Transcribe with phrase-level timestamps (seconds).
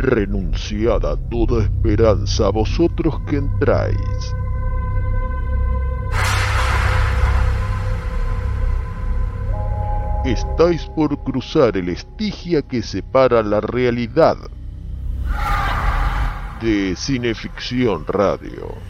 [0.00, 4.34] renunciad a toda esperanza vosotros que entráis.
[10.24, 14.36] Estáis por cruzar el estigia que separa la realidad
[16.60, 18.89] de Cineficción Radio.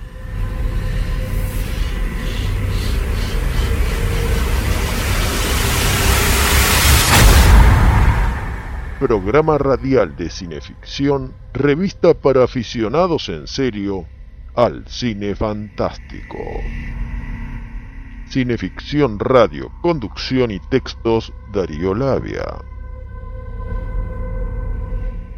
[9.01, 14.05] Programa radial de cineficción, revista para aficionados en serio
[14.55, 16.37] al cine fantástico.
[18.29, 22.45] Cineficción Radio, conducción y textos Darío Labia.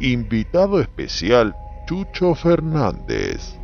[0.01, 3.57] Invitado especial Chucho Fernández.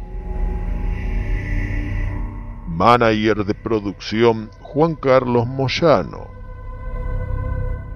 [2.67, 6.25] Manager de producción Juan Carlos Moyano.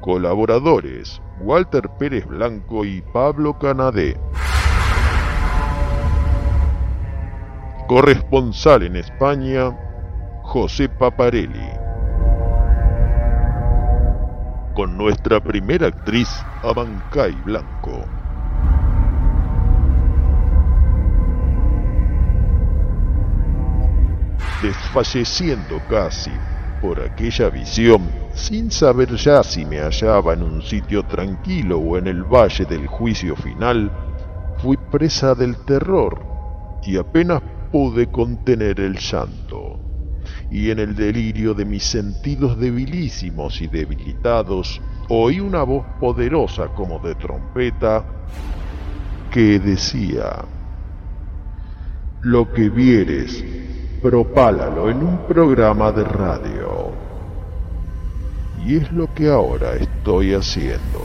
[0.02, 4.20] Colaboradores Walter Pérez Blanco y Pablo Canadé.
[7.88, 9.75] Corresponsal en España,
[10.44, 11.70] José Paparelli.
[14.75, 16.30] Con nuestra primera actriz,
[16.64, 18.06] Abancay Blanco.
[24.62, 26.31] Desfalleciendo casi
[26.84, 28.02] por aquella visión,
[28.34, 32.88] sin saber ya si me hallaba en un sitio tranquilo o en el valle del
[32.88, 33.90] juicio final,
[34.58, 36.22] fui presa del terror
[36.84, 39.80] y apenas pude contener el llanto.
[40.52, 47.00] Y en el delirio de mis sentidos debilísimos y debilitados, oí una voz poderosa como
[47.00, 48.06] de trompeta
[49.31, 50.44] que decía,
[52.23, 53.42] lo que vieres,
[54.04, 56.92] propálalo en un programa de radio.
[58.66, 61.00] Y es lo que ahora estoy haciendo.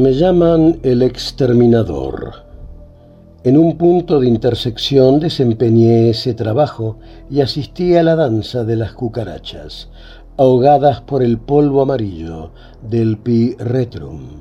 [0.00, 2.32] Me llaman el exterminador.
[3.44, 6.96] En un punto de intersección desempeñé ese trabajo
[7.28, 9.90] y asistí a la danza de las cucarachas,
[10.38, 14.40] ahogadas por el polvo amarillo del pi retrum.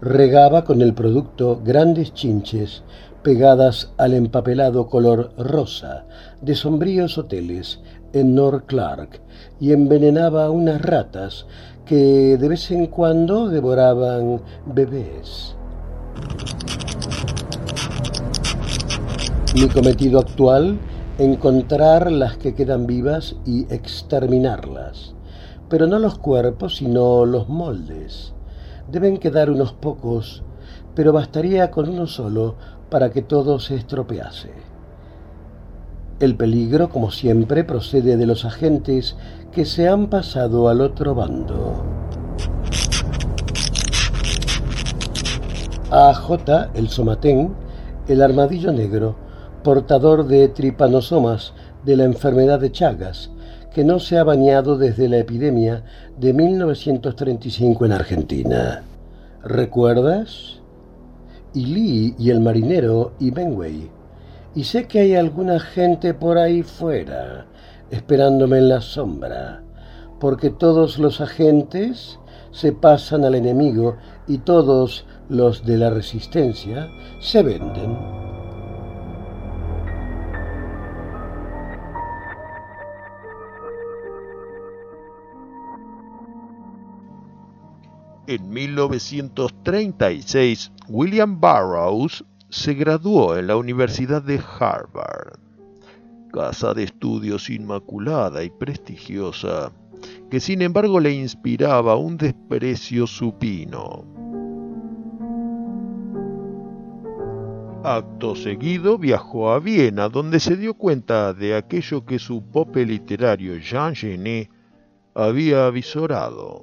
[0.00, 2.82] Regaba con el producto grandes chinches
[3.22, 6.06] pegadas al empapelado color rosa
[6.40, 7.80] de sombríos hoteles
[8.14, 9.20] en North Clark
[9.60, 11.46] y envenenaba unas ratas
[11.90, 15.56] que de vez en cuando devoraban bebés.
[19.56, 20.78] Mi cometido actual,
[21.18, 25.16] encontrar las que quedan vivas y exterminarlas,
[25.68, 28.34] pero no los cuerpos, sino los moldes.
[28.92, 30.44] Deben quedar unos pocos,
[30.94, 32.54] pero bastaría con uno solo
[32.88, 34.52] para que todo se estropease.
[36.20, 39.16] El peligro, como siempre, procede de los agentes
[39.52, 41.82] que se han pasado al otro bando.
[45.90, 47.54] AJ, el somatén,
[48.06, 49.16] el armadillo negro,
[49.64, 51.54] portador de tripanosomas
[51.86, 53.30] de la enfermedad de Chagas,
[53.72, 55.84] que no se ha bañado desde la epidemia
[56.18, 58.82] de 1935 en Argentina.
[59.42, 60.60] ¿Recuerdas?
[61.54, 63.99] Y Lee y el marinero y Benway.
[64.54, 67.46] Y sé que hay alguna gente por ahí fuera
[67.90, 69.62] esperándome en la sombra,
[70.18, 72.18] porque todos los agentes
[72.50, 73.96] se pasan al enemigo
[74.26, 76.88] y todos los de la resistencia
[77.20, 77.96] se venden.
[88.26, 95.40] En 1936, William Burroughs se graduó en la Universidad de Harvard
[96.30, 99.72] casa de estudios inmaculada y prestigiosa,
[100.30, 104.04] que sin embargo le inspiraba un desprecio supino.
[107.82, 113.56] Acto seguido viajó a Viena, donde se dio cuenta de aquello que su pope literario
[113.56, 114.50] Jean Genet
[115.14, 116.62] había avisorado.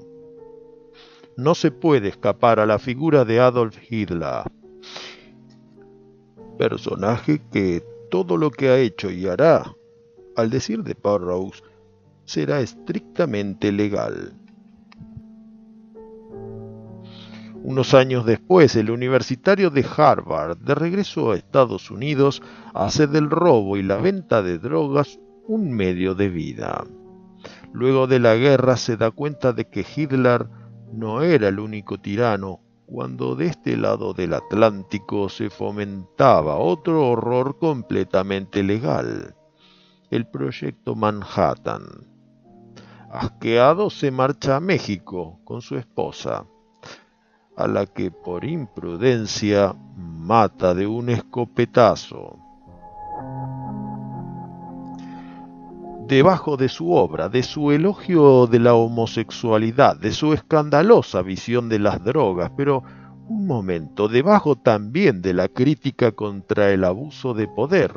[1.35, 4.43] No se puede escapar a la figura de Adolf Hitler,
[6.57, 9.75] personaje que todo lo que ha hecho y hará,
[10.35, 11.63] al decir de Burroughs,
[12.25, 14.33] será estrictamente legal.
[17.63, 22.41] Unos años después, el universitario de Harvard, de regreso a Estados Unidos,
[22.73, 26.85] hace del robo y la venta de drogas un medio de vida.
[27.73, 30.47] Luego de la guerra se da cuenta de que Hitler
[30.93, 37.59] no era el único tirano, cuando de este lado del Atlántico se fomentaba otro horror
[37.59, 39.35] completamente legal,
[40.09, 41.83] el proyecto Manhattan.
[43.11, 46.45] Asqueado se marcha a México con su esposa,
[47.57, 52.46] a la que por imprudencia mata de un escopetazo.
[56.07, 61.79] Debajo de su obra, de su elogio de la homosexualidad, de su escandalosa visión de
[61.79, 62.83] las drogas, pero
[63.27, 67.91] un momento, debajo también de la crítica contra el abuso de poder,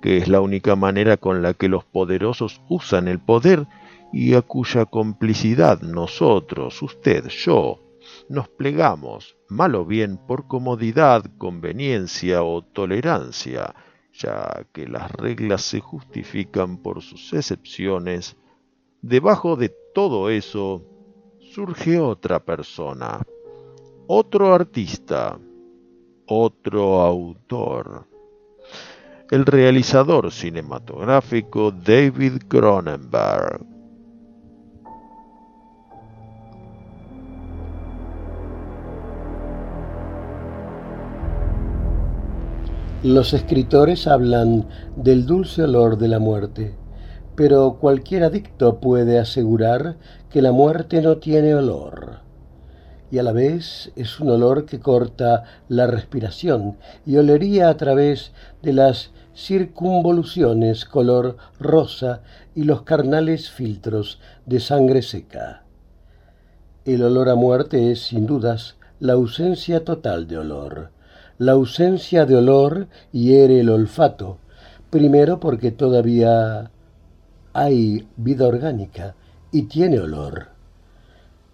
[0.00, 3.66] que es la única manera con la que los poderosos usan el poder
[4.12, 7.80] y a cuya complicidad nosotros, usted, yo,
[8.28, 13.74] nos plegamos, mal o bien por comodidad, conveniencia o tolerancia,
[14.18, 18.36] ya que las reglas se justifican por sus excepciones,
[19.00, 20.82] debajo de todo eso
[21.54, 23.22] surge otra persona,
[24.08, 25.38] otro artista,
[26.26, 28.06] otro autor.
[29.30, 33.77] El realizador cinematográfico David Cronenberg.
[43.04, 44.66] Los escritores hablan
[44.96, 46.74] del dulce olor de la muerte,
[47.36, 49.98] pero cualquier adicto puede asegurar
[50.30, 52.22] que la muerte no tiene olor.
[53.12, 58.32] Y a la vez es un olor que corta la respiración y olería a través
[58.62, 62.22] de las circunvoluciones color rosa
[62.56, 65.62] y los carnales filtros de sangre seca.
[66.84, 70.97] El olor a muerte es, sin dudas, la ausencia total de olor
[71.38, 74.38] la ausencia de olor hiere el olfato,
[74.90, 76.72] primero porque todavía
[77.52, 79.14] hay vida orgánica
[79.52, 80.48] y tiene olor.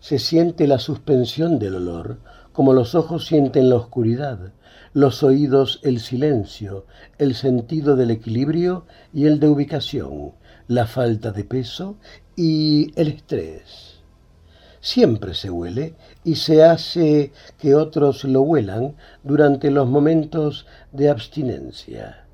[0.00, 2.18] Se siente la suspensión del olor,
[2.52, 4.52] como los ojos sienten la oscuridad,
[4.94, 6.86] los oídos el silencio,
[7.18, 10.32] el sentido del equilibrio y el de ubicación,
[10.66, 11.96] la falta de peso
[12.36, 13.93] y el estrés
[14.84, 15.94] siempre se huele
[16.24, 22.26] y se hace que otros lo huelan durante los momentos de abstinencia.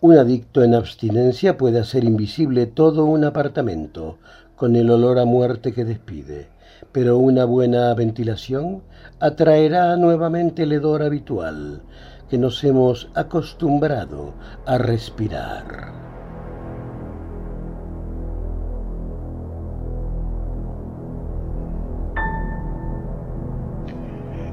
[0.00, 4.16] Un adicto en abstinencia puede hacer invisible todo un apartamento
[4.56, 6.48] con el olor a muerte que despide,
[6.90, 8.82] pero una buena ventilación
[9.20, 11.82] atraerá nuevamente el hedor habitual
[12.30, 14.32] que nos hemos acostumbrado
[14.64, 16.15] a respirar.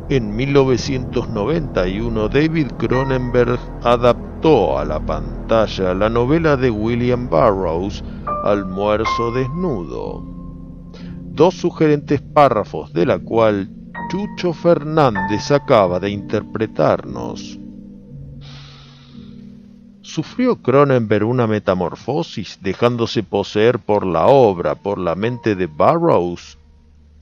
[0.09, 8.03] En 1991 David Cronenberg adaptó a la pantalla la novela de William Burroughs,
[8.43, 10.21] Almuerzo desnudo.
[11.21, 13.69] Dos sugerentes párrafos de la cual
[14.11, 17.57] Chucho Fernández acaba de interpretarnos.
[20.01, 26.57] ¿Sufrió Cronenberg una metamorfosis dejándose poseer por la obra, por la mente de Burroughs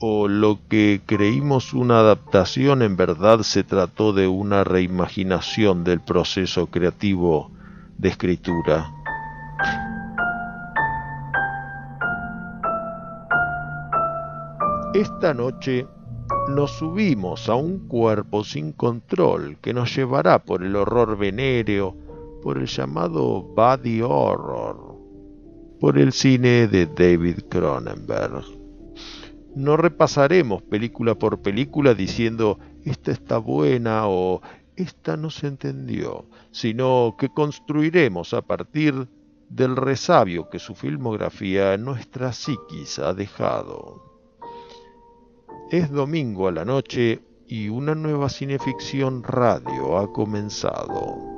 [0.04, 6.66] o lo que creímos una adaptación en verdad se trató de una reimaginación del proceso
[6.66, 7.52] creativo
[7.98, 8.92] de escritura.
[14.92, 15.86] Esta noche
[16.48, 21.94] nos subimos a un cuerpo sin control que nos llevará por el horror venéreo,
[22.42, 24.96] por el llamado body horror,
[25.78, 28.61] por el cine de David Cronenberg
[29.54, 34.40] no repasaremos película por película diciendo esta está buena o
[34.76, 39.08] esta no se entendió, sino que construiremos a partir
[39.48, 44.02] del resabio que su filmografía nuestra psiquis ha dejado.
[45.70, 51.31] Es domingo a la noche y una nueva cineficción radio ha comenzado.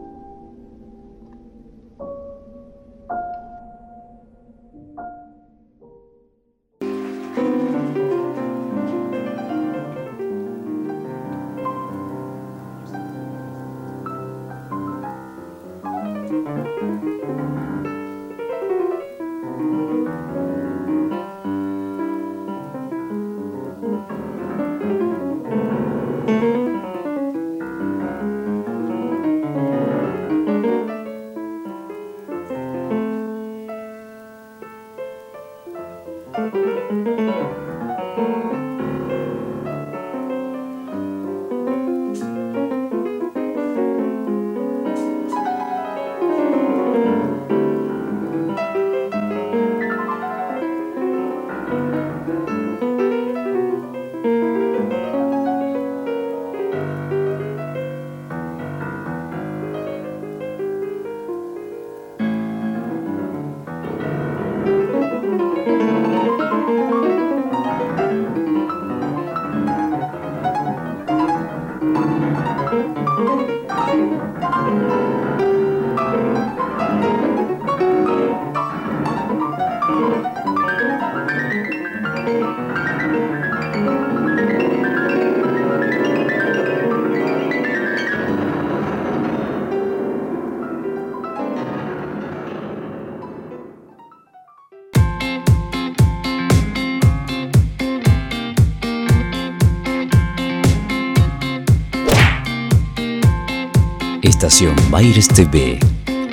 [105.12, 105.78] TV,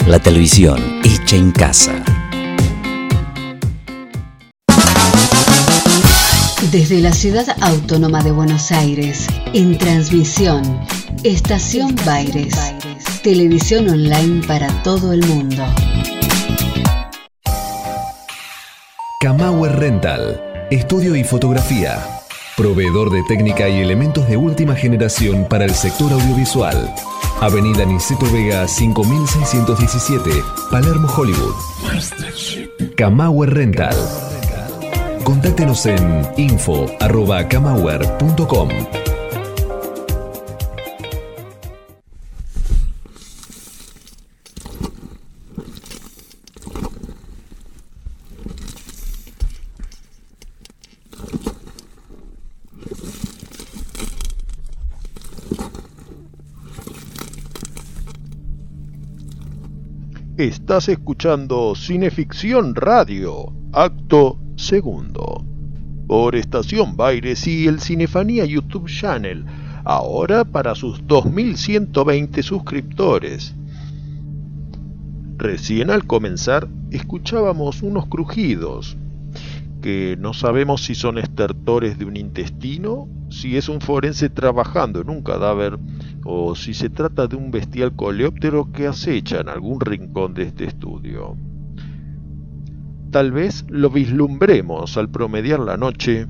[0.08, 1.92] la televisión hecha en casa.
[6.72, 10.63] Desde la ciudad autónoma de Buenos Aires, en transmisión,
[11.25, 12.56] Estación Baires,
[13.24, 15.66] televisión online para todo el mundo.
[19.20, 22.22] Camauer Rental, estudio y fotografía,
[22.56, 26.90] proveedor de técnica y elementos de última generación para el sector audiovisual.
[27.41, 31.55] Avenida Niceto Vega 5617, Palermo, Hollywood.
[32.95, 33.95] Camauer Rental.
[35.24, 39.21] Contáctenos en info.camauer.com.
[60.41, 65.45] Estás escuchando Cineficción Radio, acto segundo,
[66.07, 69.45] por Estación Baires y el Cinefanía YouTube Channel,
[69.83, 73.53] ahora para sus 2120 suscriptores.
[75.38, 78.98] Recién al comenzar escuchábamos unos crujidos,
[79.82, 85.10] que no sabemos si son estertores de un intestino, si es un forense trabajando en
[85.10, 85.80] un cadáver
[86.24, 90.66] o si se trata de un bestial coleóptero que acecha en algún rincón de este
[90.66, 91.36] estudio.
[93.12, 96.28] Tal vez lo vislumbremos al promediar la noche,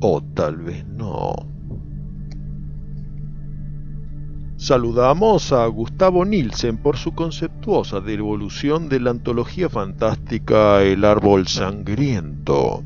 [0.00, 1.55] o tal vez no.
[4.58, 12.82] Saludamos a Gustavo Nielsen por su conceptuosa devolución de la antología fantástica El árbol sangriento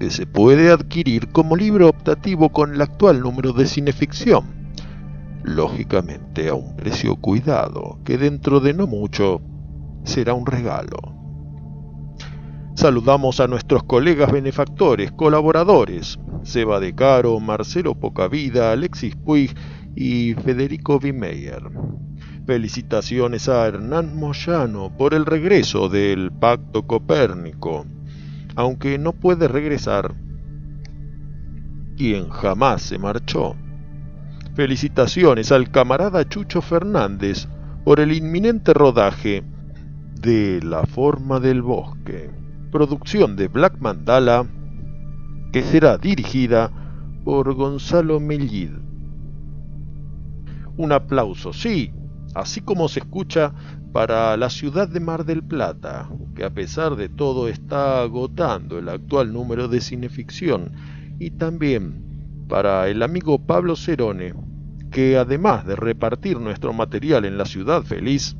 [0.00, 4.72] que se puede adquirir como libro optativo con el actual número de cineficción,
[5.44, 9.40] lógicamente a un precio cuidado, que dentro de no mucho
[10.02, 10.98] será un regalo.
[12.74, 19.54] Saludamos a nuestros colegas benefactores, colaboradores, Seba De Caro, Marcelo Pocavida, Alexis Puig
[19.94, 21.62] y Federico Bimeyer.
[22.46, 27.86] Felicitaciones a Hernán Moyano por el regreso del Pacto Copérnico
[28.54, 30.14] aunque no puede regresar,
[31.96, 33.56] quien jamás se marchó.
[34.54, 37.48] Felicitaciones al camarada Chucho Fernández
[37.84, 39.42] por el inminente rodaje
[40.20, 42.30] de La forma del bosque,
[42.70, 44.46] producción de Black Mandala,
[45.52, 46.70] que será dirigida
[47.24, 48.70] por Gonzalo Mellid.
[50.76, 51.92] Un aplauso, sí,
[52.34, 53.52] así como se escucha
[53.92, 58.88] para la ciudad de Mar del Plata, que a pesar de todo está agotando el
[58.88, 60.72] actual número de cineficción,
[61.18, 64.34] y también para el amigo Pablo Cerone,
[64.90, 68.36] que además de repartir nuestro material en la ciudad feliz,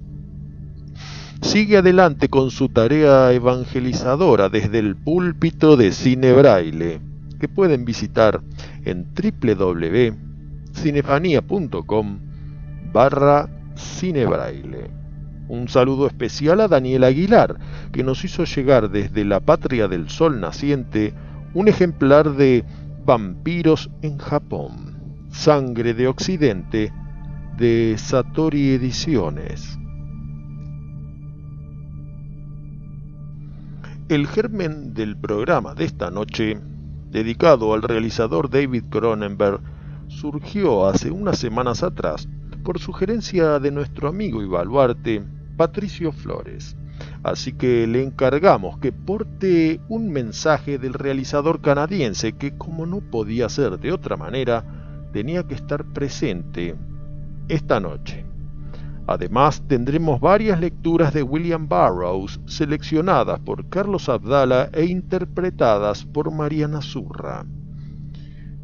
[1.43, 7.01] sigue adelante con su tarea evangelizadora desde el púlpito de Cine Braille,
[7.41, 8.41] que pueden visitar
[8.85, 9.13] en
[10.73, 12.19] www.cinefanía.com
[12.93, 14.91] barra cinebraille.
[15.49, 17.59] Un saludo especial a Daniel Aguilar,
[17.93, 21.13] que nos hizo llegar desde la patria del sol naciente
[21.55, 22.65] un ejemplar de
[23.05, 26.93] Vampiros en Japón, Sangre de Occidente,
[27.59, 29.79] de Satori Ediciones.
[34.09, 36.59] El germen del programa de esta noche,
[37.11, 39.61] dedicado al realizador David Cronenberg,
[40.13, 42.29] surgió hace unas semanas atrás
[42.63, 45.25] por sugerencia de nuestro amigo y baluarte
[45.57, 46.77] Patricio Flores.
[47.23, 53.49] Así que le encargamos que porte un mensaje del realizador canadiense que, como no podía
[53.49, 54.65] ser de otra manera,
[55.13, 56.77] tenía que estar presente
[57.49, 58.25] esta noche.
[59.07, 66.81] Además, tendremos varias lecturas de William Burroughs seleccionadas por Carlos Abdala e interpretadas por Mariana
[66.83, 67.45] Zurra.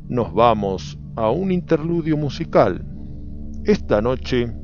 [0.09, 2.85] Nos vamos a un interludio musical
[3.65, 4.55] esta noche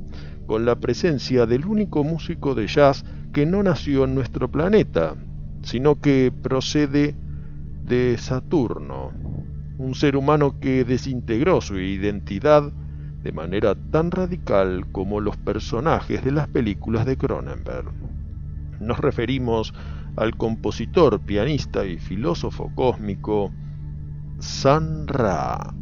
[0.46, 5.16] con la presencia del único músico de jazz que no nació en nuestro planeta,
[5.62, 7.16] sino que procede
[7.84, 9.10] de Saturno,
[9.78, 12.72] un ser humano que desintegró su identidad
[13.24, 17.90] de manera tan radical como los personajes de las películas de Cronenberg.
[18.80, 19.74] Nos referimos
[20.14, 23.50] al compositor, pianista y filósofo cósmico
[24.38, 25.74] San Ra.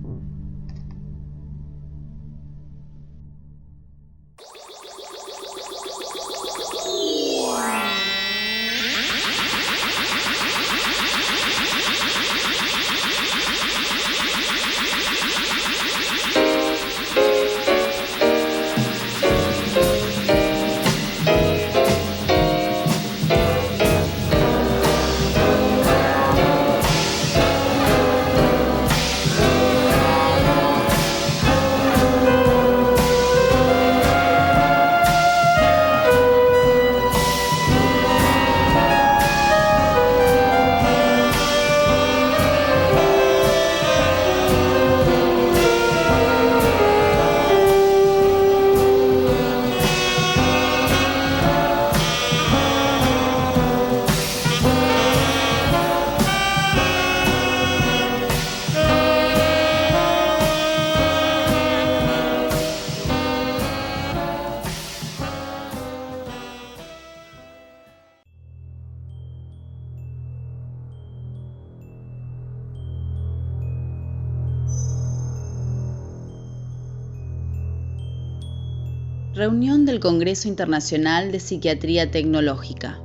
[80.02, 83.00] Congreso Internacional de Psiquiatría Tecnológica.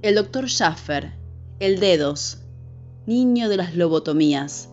[0.00, 1.12] El doctor Schaffer,
[1.60, 2.38] el dedos,
[3.04, 4.70] niño de las lobotomías,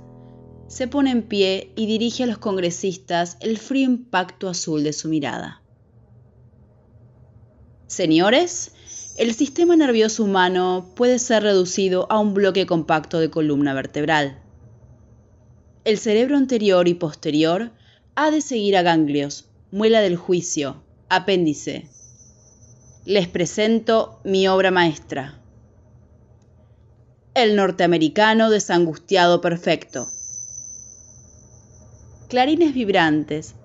[0.69, 5.09] se pone en pie y dirige a los congresistas el frío impacto azul de su
[5.09, 5.61] mirada.
[7.87, 8.71] Señores,
[9.17, 14.41] el sistema nervioso humano puede ser reducido a un bloque compacto de columna vertebral.
[15.83, 17.73] El cerebro anterior y posterior
[18.15, 21.87] ha de seguir a ganglios, muela del juicio, apéndice.
[23.05, 25.39] Les presento mi obra maestra.
[27.33, 30.07] El norteamericano desangustiado perfecto.
[32.27, 33.55] Clarines vibrantes,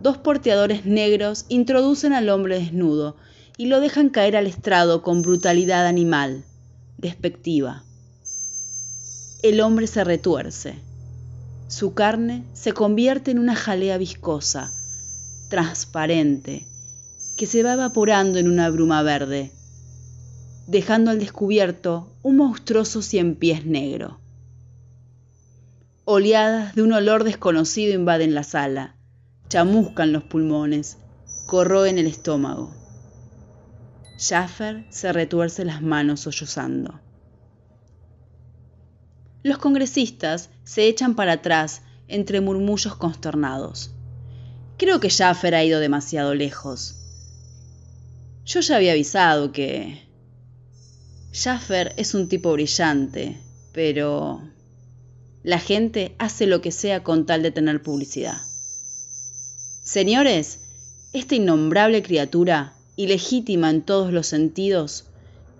[0.00, 3.16] dos porteadores negros introducen al hombre desnudo
[3.56, 6.44] y lo dejan caer al estrado con brutalidad animal,
[6.98, 7.84] despectiva.
[9.42, 10.76] El hombre se retuerce
[11.74, 14.70] su carne se convierte en una jalea viscosa,
[15.54, 16.66] transparente,
[17.36, 19.52] que se va evaporando en una bruma verde,
[20.66, 24.18] dejando al descubierto un monstruoso cien pies negro.
[26.04, 28.96] Oleadas de un olor desconocido invaden la sala,
[29.48, 30.98] chamuscan los pulmones,
[31.46, 32.74] corroen el estómago.
[34.18, 36.98] Schaffer se retuerce las manos sollozando.
[39.44, 43.93] Los congresistas se echan para atrás entre murmullos consternados.
[44.76, 46.96] Creo que Jaffer ha ido demasiado lejos.
[48.44, 50.02] Yo ya había avisado que...
[51.32, 53.40] Jaffer es un tipo brillante,
[53.72, 54.42] pero...
[55.44, 58.40] La gente hace lo que sea con tal de tener publicidad.
[59.82, 60.60] Señores,
[61.12, 65.04] esta innombrable criatura, ilegítima en todos los sentidos,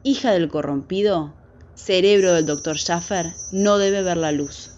[0.02, 1.34] hija del corrompido,
[1.74, 4.70] cerebro del doctor Schaffer no debe ver la luz.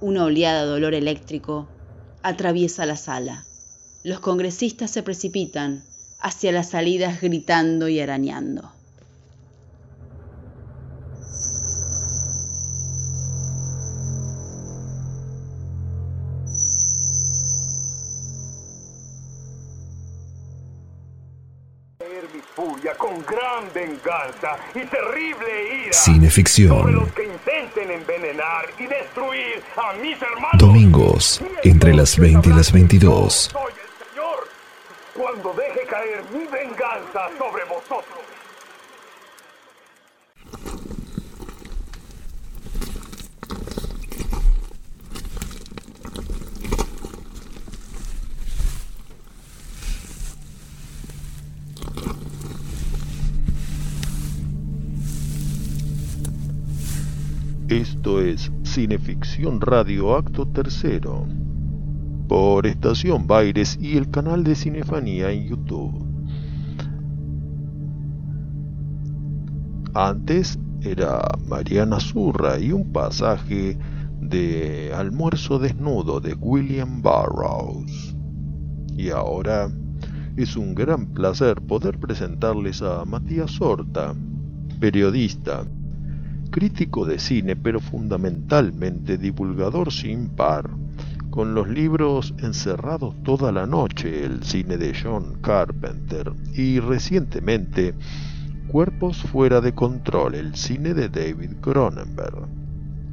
[0.00, 1.68] Una oleada de dolor eléctrico
[2.26, 3.44] atraviesa la sala.
[4.02, 5.84] Los congresistas se precipitan
[6.18, 8.72] hacia las salidas gritando y arañando.
[23.76, 26.94] Venganza y terrible ira Cineficción.
[26.94, 30.58] los que intenten envenenar y destruir a mis hermanos.
[30.58, 33.50] Domingos, entre las 20 y las 22.
[33.52, 34.48] Soy el Señor
[35.14, 38.25] cuando deje caer mi venganza sobre vosotros.
[57.68, 61.26] Esto es Cineficción Radio Acto Tercero
[62.28, 66.06] por Estación Baires y el canal de Cinefanía en YouTube.
[69.94, 73.76] Antes era Mariana Zurra y un pasaje
[74.20, 78.14] de Almuerzo Desnudo de William Burroughs.
[78.96, 79.68] Y ahora
[80.36, 84.14] es un gran placer poder presentarles a Matías Horta,
[84.78, 85.66] periodista,
[86.50, 90.70] crítico de cine, pero fundamentalmente divulgador sin par,
[91.30, 97.94] con los libros Encerrados toda la noche, el cine de John Carpenter, y recientemente
[98.68, 102.48] Cuerpos fuera de control, el cine de David Cronenberg,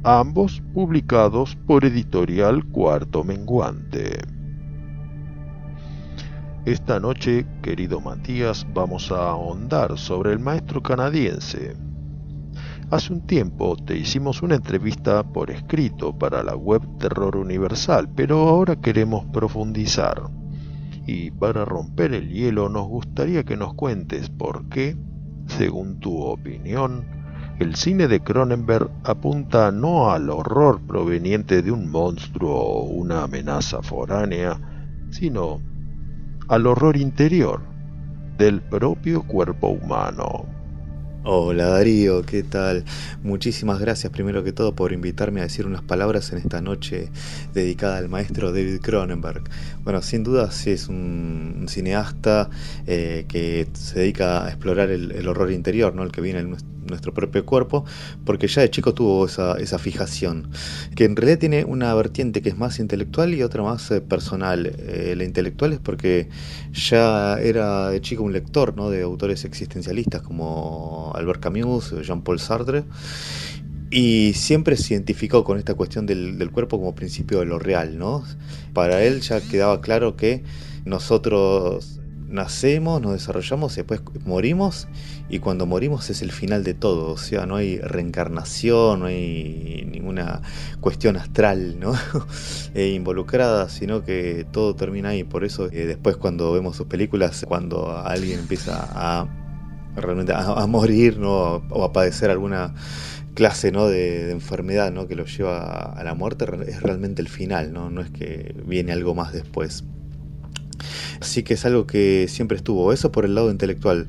[0.02, 4.18] ambos publicados por editorial Cuarto Menguante.
[6.64, 11.76] Esta noche, querido Matías, vamos a ahondar sobre el maestro canadiense,
[12.90, 18.48] Hace un tiempo te hicimos una entrevista por escrito para la web Terror Universal, pero
[18.48, 20.22] ahora queremos profundizar.
[21.06, 24.96] Y para romper el hielo nos gustaría que nos cuentes por qué,
[25.46, 27.04] según tu opinión,
[27.58, 33.80] el cine de Cronenberg apunta no al horror proveniente de un monstruo o una amenaza
[33.80, 34.60] foránea,
[35.10, 35.60] sino
[36.48, 37.62] al horror interior
[38.36, 40.53] del propio cuerpo humano.
[41.26, 42.84] Hola Darío, ¿qué tal?
[43.22, 47.08] Muchísimas gracias primero que todo por invitarme a decir unas palabras en esta noche
[47.54, 49.42] dedicada al maestro David Cronenberg.
[49.84, 52.48] Bueno, sin duda sí es un, cineasta
[52.86, 56.02] eh, que se dedica a explorar el, horror interior, ¿no?
[56.02, 57.84] el que viene en nuestro propio cuerpo,
[58.24, 60.48] porque ya de chico tuvo esa, fijación,
[60.94, 64.66] que en realidad tiene una vertiente que es más intelectual y otra más eh, personal.
[64.66, 66.28] Eh, la intelectual es porque
[66.72, 68.88] ya era de chico un lector ¿no?
[68.88, 72.84] de autores existencialistas como Albert Camus, Jean-Paul Sartre,
[73.90, 77.98] Y siempre se identificó con esta cuestión del, del, cuerpo como principio de lo real,
[77.98, 78.24] ¿no?
[78.74, 80.42] Para él ya quedaba claro que
[80.84, 84.88] nosotros nacemos, nos desarrollamos, después morimos
[85.28, 89.86] y cuando morimos es el final de todo, o sea, no hay reencarnación, no hay
[89.90, 90.42] ninguna
[90.80, 91.94] cuestión astral ¿no?
[92.74, 95.24] e involucrada, sino que todo termina ahí.
[95.24, 99.28] Por eso eh, después cuando vemos sus películas, cuando alguien empieza a
[99.96, 101.62] realmente a, morir ¿no?
[101.70, 102.74] o a padecer alguna
[103.34, 103.86] clase ¿no?
[103.88, 105.06] de, enfermedad ¿no?
[105.06, 107.90] que lo lleva a la muerte, es realmente el final, ¿no?
[107.90, 109.84] no es que viene algo más después.
[111.20, 114.06] Así que es algo que siempre estuvo, eso por el lado intelectual.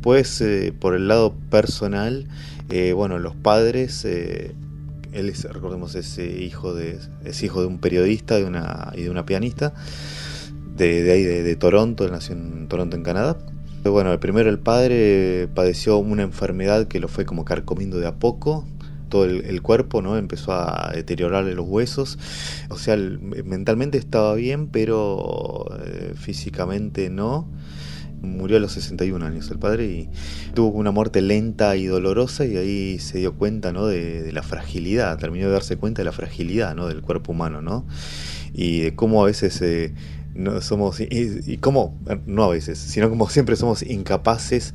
[0.00, 2.26] Pues eh, por el lado personal,
[2.70, 4.54] eh, bueno, los padres, eh,
[5.12, 9.10] él es, recordemos, es hijo de, es hijo de un periodista de una, y de
[9.10, 9.74] una pianista,
[10.76, 13.38] de, ahí de, Toronto, él nació en Toronto, en Canadá.
[13.84, 18.14] Bueno, el primero el padre padeció una enfermedad que lo fue como carcomiendo de a
[18.14, 18.64] poco,
[19.08, 20.16] todo el, cuerpo, ¿no?
[20.16, 22.18] Empezó a deteriorarle los huesos.
[22.70, 27.46] O sea, mentalmente estaba bien, pero eh, físicamente no.
[28.22, 30.08] Murió a los 61 años el padre y
[30.54, 33.86] tuvo una muerte lenta y dolorosa y ahí se dio cuenta ¿no?
[33.86, 36.86] de, la fragilidad, terminó de darse cuenta de la fragilidad ¿no?
[36.86, 37.84] del cuerpo humano ¿no?
[38.54, 39.92] y de cómo a veces eh,
[40.34, 44.74] no somos, y, y cómo, no a veces, sino como siempre somos incapaces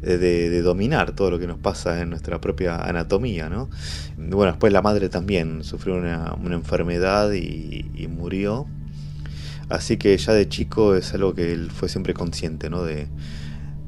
[0.00, 3.68] de, dominar todo lo que nos pasa en nuestra propia anatomía, ¿no?
[4.16, 8.66] Bueno, después la madre también sufrió una, enfermedad y, murió.
[9.68, 12.84] Así que ya de chico es algo que él fue siempre consciente, ¿no?
[12.84, 13.08] De,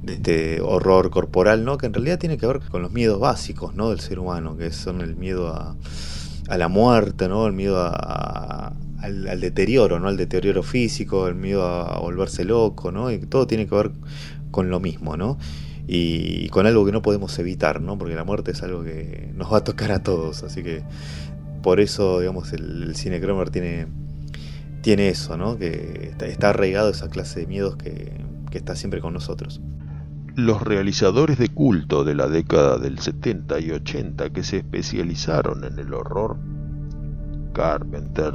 [0.06, 1.76] este horror corporal, ¿no?
[1.76, 3.90] Que en realidad tiene que ver con los miedos básicos, ¿no?
[3.90, 5.76] Del ser humano, que son el miedo a,
[6.56, 7.46] la muerte, ¿no?
[7.46, 7.78] El miedo
[9.00, 10.08] al, deterioro, ¿no?
[10.08, 13.10] Al deterioro físico, el miedo a volverse loco, ¿no?
[13.10, 13.92] Y todo tiene que ver
[14.50, 15.38] con lo mismo, ¿no?
[15.92, 17.98] y con algo que no podemos evitar, ¿no?
[17.98, 20.84] Porque la muerte es algo que nos va a tocar a todos, así que
[21.64, 23.88] por eso, digamos, el, cine Cromer tiene,
[24.82, 25.58] tiene eso, ¿no?
[25.58, 28.12] Que está, arraigado esa clase de miedos que,
[28.52, 29.60] que está siempre con nosotros.
[30.36, 35.76] Los realizadores de culto de la década del 70 y 80 que se especializaron en
[35.80, 36.36] el horror,
[37.52, 38.34] Carpenter,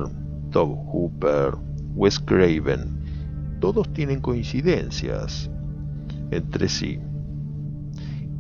[0.56, 1.54] Todd Hooper,
[1.96, 5.52] Wes Craven, todos tienen coincidencias
[6.32, 6.98] entre sí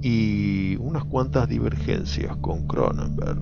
[0.01, 3.39] y unas cuantas divergencias con Cronenberg.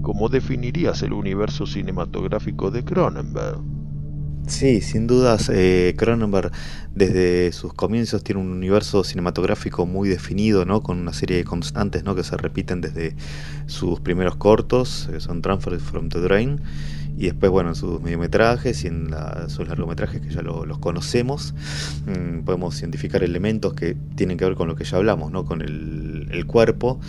[0.00, 3.60] ¿Cómo definirías el universo cinematográfico de Cronenberg?
[4.46, 6.52] Sí, sin dudas, eh, Cronenberg
[6.94, 10.82] desde sus comienzos tiene un universo cinematográfico muy definido, ¿no?
[10.82, 12.14] con una serie de constantes ¿no?
[12.14, 13.16] que se repiten desde
[13.66, 16.62] sus primeros cortos, que son Transfer from the Drain,
[17.16, 19.10] y después, bueno, en sus mediometrajes y en
[19.48, 21.54] sus largometrajes que ya los conocemos,
[22.06, 25.44] mm, podemos identificar elementos que tienen que ver con lo que ya hablamos, ¿no?
[25.44, 27.00] con el, cuerpo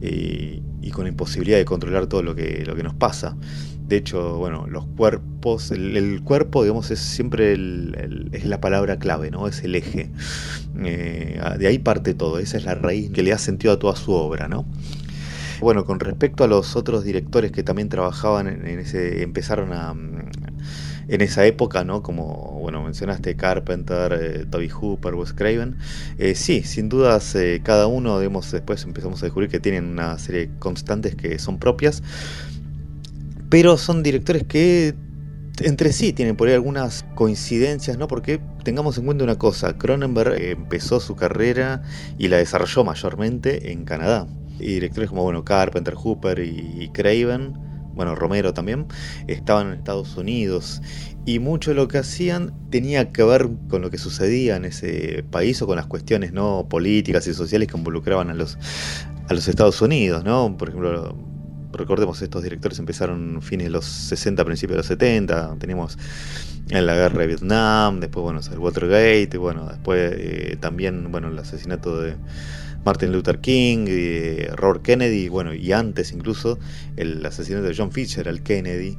[0.00, 3.36] y, con la imposibilidad de controlar todo lo que, lo que nos pasa.
[3.88, 7.52] De hecho, bueno, los cuerpos, el, cuerpo, digamos, es siempre
[8.32, 9.46] es la palabra clave, ¿no?
[9.46, 10.10] Es el eje.
[10.84, 13.94] Eh, de ahí parte todo, esa es la raíz que le da sentido a toda
[13.94, 14.66] su obra, ¿no?
[15.60, 19.94] Bueno, con respecto a los otros directores que también trabajaban en, ese, empezaron a
[21.08, 22.02] en esa época, ¿no?
[22.02, 25.76] Como bueno mencionaste Carpenter, eh, Toby Hooper, Wes Craven,
[26.18, 30.18] eh, sí, sin dudas eh, cada uno, digamos, después empezamos a descubrir que tienen una
[30.18, 32.02] serie de constantes que son propias,
[33.50, 34.94] pero son directores que
[35.60, 38.08] entre sí tienen por ahí algunas coincidencias, ¿no?
[38.08, 41.82] Porque tengamos en cuenta una cosa, Cronenberg empezó su carrera
[42.18, 44.26] y la desarrolló mayormente en Canadá
[44.58, 47.54] y directores como bueno, Carpenter, Hooper y, Craven,
[47.94, 48.86] bueno, Romero también,
[49.28, 50.82] estaban en Estados Unidos
[51.26, 55.24] y mucho de lo que hacían tenía que ver con lo que sucedía en ese
[55.30, 58.58] país o con las cuestiones no políticas y sociales que involucraban a los,
[59.28, 60.56] a los Estados Unidos, ¿no?
[60.56, 61.16] Por ejemplo,
[61.72, 65.98] recordemos estos directores empezaron fines de los 60, principios de los 70, tenemos
[66.70, 71.28] en la guerra de Vietnam, después bueno, el Watergate, y bueno, después eh, también bueno,
[71.28, 72.16] el asesinato de
[72.84, 76.58] Martin Luther King, y Robert Kennedy, bueno, y antes incluso
[76.96, 78.98] el asesinato de John Fisher al Kennedy,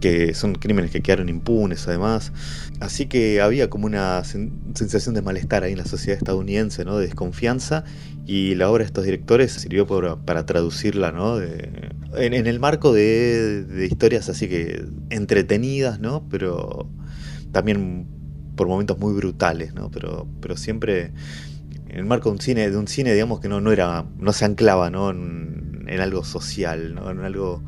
[0.00, 2.32] que son crímenes que quedaron impunes además.
[2.80, 6.98] Así que había como una sensación de malestar ahí en la sociedad estadounidense, ¿no?
[6.98, 7.84] de desconfianza,
[8.26, 11.40] y la obra de estos directores sirvió para, traducirla ¿no?
[11.40, 16.26] en, el marco de, de, historias así que entretenidas, ¿no?
[16.28, 16.88] pero
[17.52, 18.06] también
[18.56, 19.90] por momentos muy brutales, ¿no?
[19.90, 21.12] pero, pero siempre
[21.94, 24.32] en el marco de un cine, de un cine digamos que no, no era, no
[24.32, 25.10] se anclaba ¿no?
[25.10, 27.08] En, algo social, ¿no?
[27.08, 27.62] en algo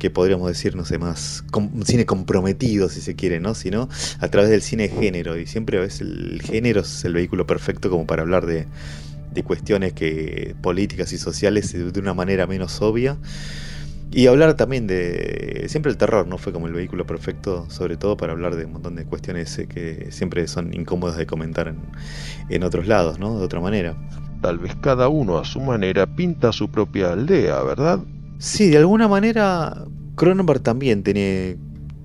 [0.00, 3.54] que podríamos decir, no sé, más un cine comprometido, si se quiere, ¿no?
[3.54, 3.88] Sino
[4.18, 5.38] a través del cine de género.
[5.38, 8.66] Y siempre a veces el género es el vehículo perfecto como para hablar de,
[9.32, 13.18] de cuestiones que políticas y sociales de una manera menos obvia.
[14.16, 15.64] Y hablar también de.
[15.68, 16.38] Siempre el terror, ¿no?
[16.38, 19.66] Fue como el vehículo perfecto, sobre todo para hablar de un montón de cuestiones eh,
[19.66, 21.80] que siempre son incómodas de comentar en,
[22.48, 23.36] en otros lados, ¿no?
[23.36, 23.96] De otra manera.
[24.40, 27.98] Tal vez cada uno a su manera pinta su propia aldea, ¿verdad?
[28.38, 31.56] Sí, de alguna manera Cronenberg también tiene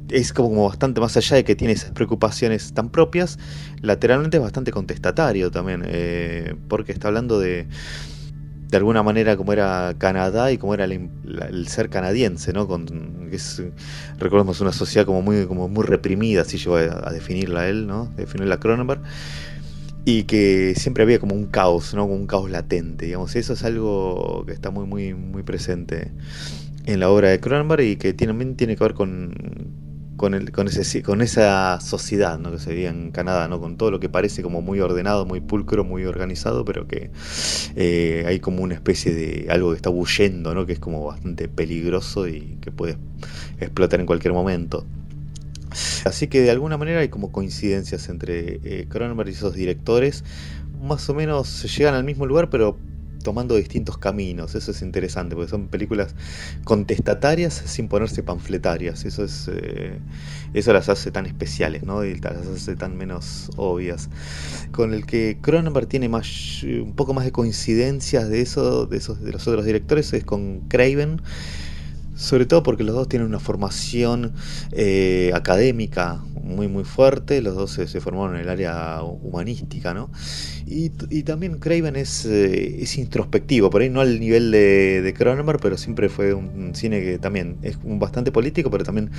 [0.09, 3.37] es como bastante más allá de que tiene esas preocupaciones tan propias,
[3.81, 7.67] lateralmente es bastante contestatario también, eh, porque está hablando de
[8.69, 12.67] de alguna manera como era Canadá y como era el, ser canadiense, ¿no?
[12.67, 13.63] Con, es,
[14.19, 18.11] recordemos una sociedad como muy, como muy reprimida, así llegó a, definirla él, ¿no?
[18.15, 19.01] Definirla Cronenberg.
[20.05, 22.03] Y que siempre había como un caos, ¿no?
[22.03, 23.35] Como un caos latente, digamos.
[23.35, 26.11] Eso es algo que está muy, muy, muy presente
[26.85, 29.33] en la obra de Cronenberg y que también tiene que ver con,
[30.19, 32.51] con, el, con, ese, con esa sociedad ¿no?
[32.51, 33.59] que se veía en Canadá, ¿no?
[33.59, 37.09] con todo lo que parece como muy ordenado, muy pulcro, muy organizado, pero que
[37.75, 40.65] eh, hay como una especie de algo que está huyendo, ¿no?
[40.65, 42.97] que es como bastante peligroso y que puede
[43.59, 44.85] explotar en cualquier momento.
[46.03, 50.25] Así que de alguna manera hay como coincidencias entre eh, Cronenberg y esos directores,
[50.81, 52.77] más o menos llegan al mismo lugar, pero
[53.23, 54.55] tomando distintos caminos.
[54.55, 56.15] Eso es interesante, porque son películas
[56.63, 59.05] contestatarias sin ponerse panfletarias.
[59.05, 59.99] Eso es eh,
[60.53, 62.03] eso las hace tan especiales, ¿no?
[62.03, 64.09] Y las hace tan menos obvias.
[64.71, 69.21] Con el que Cronenberg tiene más un poco más de coincidencias de eso, de esos
[69.21, 71.21] de los otros directores, es con Craven.
[72.19, 74.33] Sobre todo porque los dos tienen una formación
[74.73, 80.09] eh, académica muy muy fuerte, los dos se, formaron en el área humanística, ¿no?
[80.65, 80.89] Y,
[81.23, 86.09] también Craven es, eh, es, introspectivo, por ahí no al nivel de, Cronenberg, pero siempre
[86.09, 89.11] fue un cine que también es bastante político, pero también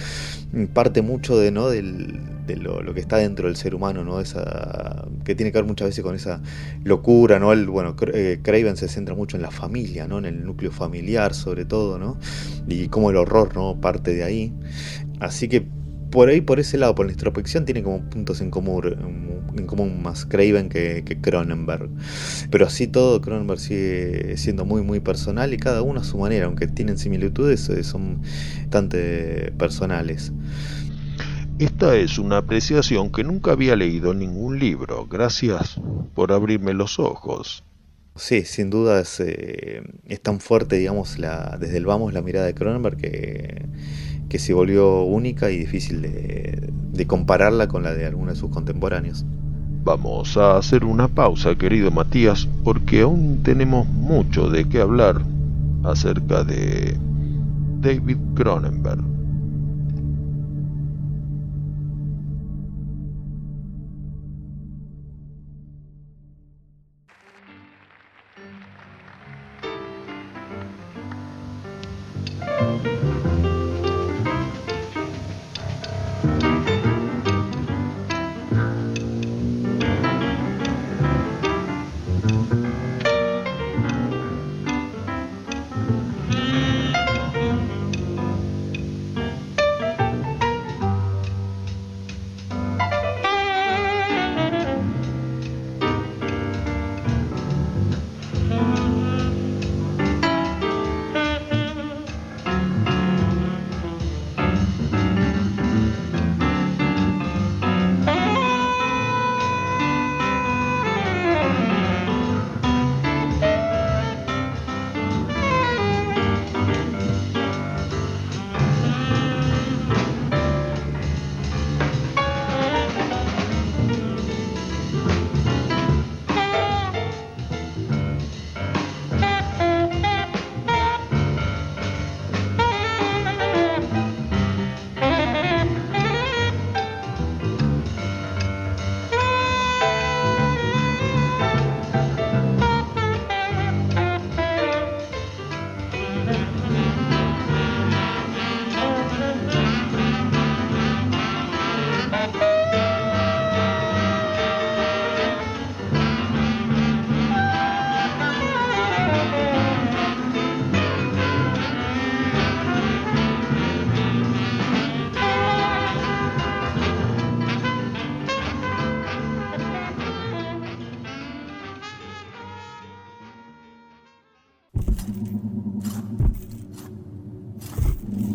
[0.75, 1.71] parte mucho de, ¿no?
[1.71, 2.21] Del,
[2.57, 4.21] lo, que está dentro del ser humano, ¿no?
[4.21, 6.43] Esa, que tiene que ver muchas veces con esa
[6.85, 7.53] locura, ¿no?
[7.53, 10.19] El, bueno, eh, Craven se centra mucho en la familia, ¿no?
[10.19, 12.19] En el núcleo familiar sobre todo, ¿no?
[12.69, 13.81] Y cómo el horror, ¿no?
[13.81, 14.53] Parte de ahí.
[15.21, 15.67] Así que
[16.11, 20.03] por ahí, por ese lado, por la introspección, tiene como puntos en común, en común
[20.03, 21.89] más Craven que, Cronenberg.
[22.51, 26.47] Pero así todo, Cronenberg sigue siendo muy, muy personal y cada uno a su manera,
[26.47, 28.23] aunque tienen similitudes, eh, son
[28.63, 30.33] bastante personales.
[31.61, 35.07] Esta es una apreciación que nunca había leído en ningún libro.
[35.07, 35.81] Gracias
[36.15, 37.63] por abrirme los ojos.
[38.17, 42.47] Sí, sin duda es, eh, es tan fuerte, digamos, la, desde el vamos la mirada
[42.47, 43.67] de Cronenberg que
[44.31, 49.25] que se volvió única y difícil de, compararla con la de algunos de sus contemporáneos.
[49.83, 55.23] Vamos a hacer una pausa, querido Matías, porque aún tenemos mucho de qué hablar
[55.83, 56.97] acerca de
[57.81, 59.03] David Cronenberg.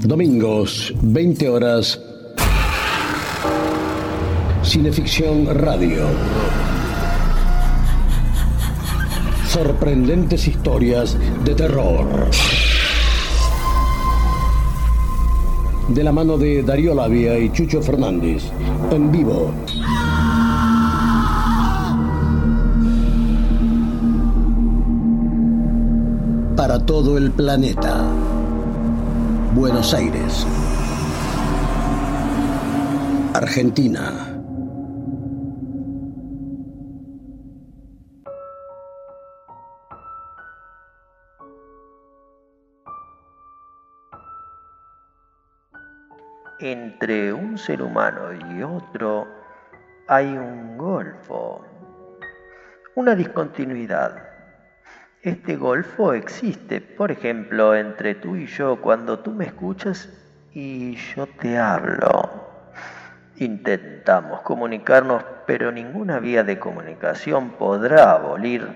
[0.06, 2.00] Domingos, 20 horas.
[4.62, 6.06] Cineficción Radio.
[9.48, 12.06] Sorprendentes historias de terror.
[15.88, 18.44] De la mano de Darío Labia y Chucho Fernández.
[18.91, 19.52] En vivo.
[26.56, 28.24] Para todo el planeta.
[29.56, 30.46] Buenos Aires.
[33.34, 34.12] Argentina.
[46.60, 49.26] Entre un ser humano y otro
[50.10, 51.62] hay un golfo,
[52.96, 54.24] una discontinuidad.
[55.25, 60.07] Este golfo existe, por ejemplo, entre tú y yo cuando tú me escuchas
[60.53, 62.29] y yo te hablo.
[63.38, 68.69] Intentamos comunicarnos, pero ninguna vía de comunicación podrá abolir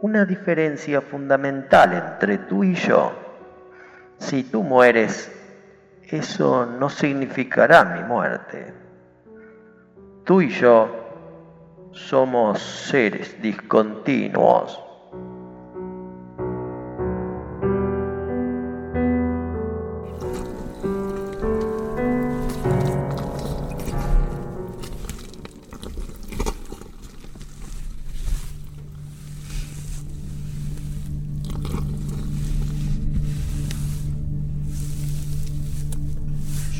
[0.00, 3.12] una diferencia fundamental entre tú y yo.
[4.18, 5.30] Si tú mueres,
[6.02, 8.74] eso no significará mi muerte.
[10.24, 10.90] Tú y yo
[11.92, 14.82] somos seres discontinuos.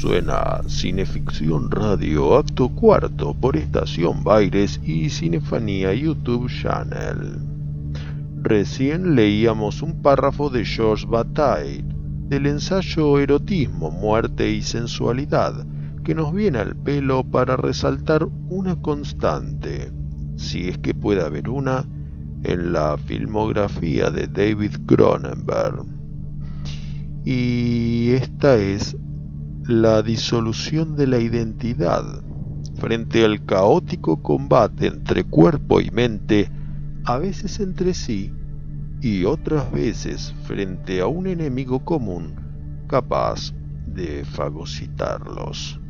[0.07, 7.41] Suena Cineficción Radio Acto Cuarto por Estación Baires y Cinefanía YouTube Channel.
[8.41, 11.85] Recién leíamos un párrafo de George Bataille
[12.29, 15.67] del ensayo Erotismo, Muerte y Sensualidad,
[16.05, 19.91] que nos viene al pelo para resaltar una constante,
[20.37, 21.85] si es que puede haber una,
[22.45, 25.85] en la filmografía de David Cronenberg.
[27.25, 28.97] Y esta es
[29.69, 32.05] la disolución de la identidad
[32.77, 36.51] frente al caótico combate entre cuerpo y mente,
[37.05, 38.33] a veces entre sí
[39.01, 43.53] y otras veces frente a un enemigo común capaz
[43.87, 45.81] de fagocitarlos.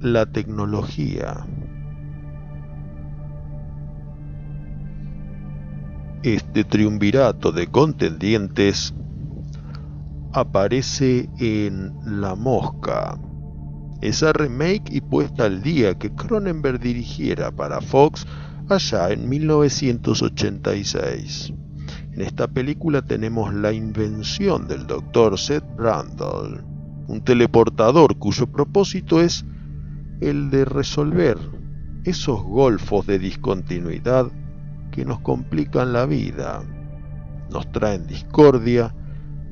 [0.00, 1.46] La tecnología.
[6.22, 8.92] Este triunvirato de contendientes
[10.34, 13.18] aparece en La Mosca,
[14.02, 18.26] esa remake y puesta al día que Cronenberg dirigiera para Fox
[18.68, 21.52] allá en 1986.
[22.12, 25.38] En esta película tenemos la invención del Dr.
[25.38, 26.64] Seth Randall,
[27.06, 29.44] un teleportador cuyo propósito es
[30.20, 31.38] el de resolver
[32.02, 34.32] esos golfos de discontinuidad
[34.90, 36.64] que nos complican la vida,
[37.52, 38.92] nos traen discordia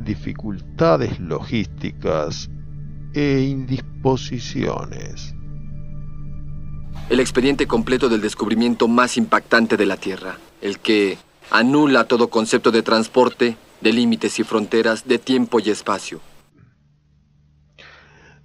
[0.04, 2.50] dificultades logísticas
[3.14, 5.34] e indisposiciones.
[7.08, 11.18] El expediente completo del descubrimiento más impactante de la Tierra, el que
[11.50, 16.20] anula todo concepto de transporte, de límites y fronteras, de tiempo y espacio.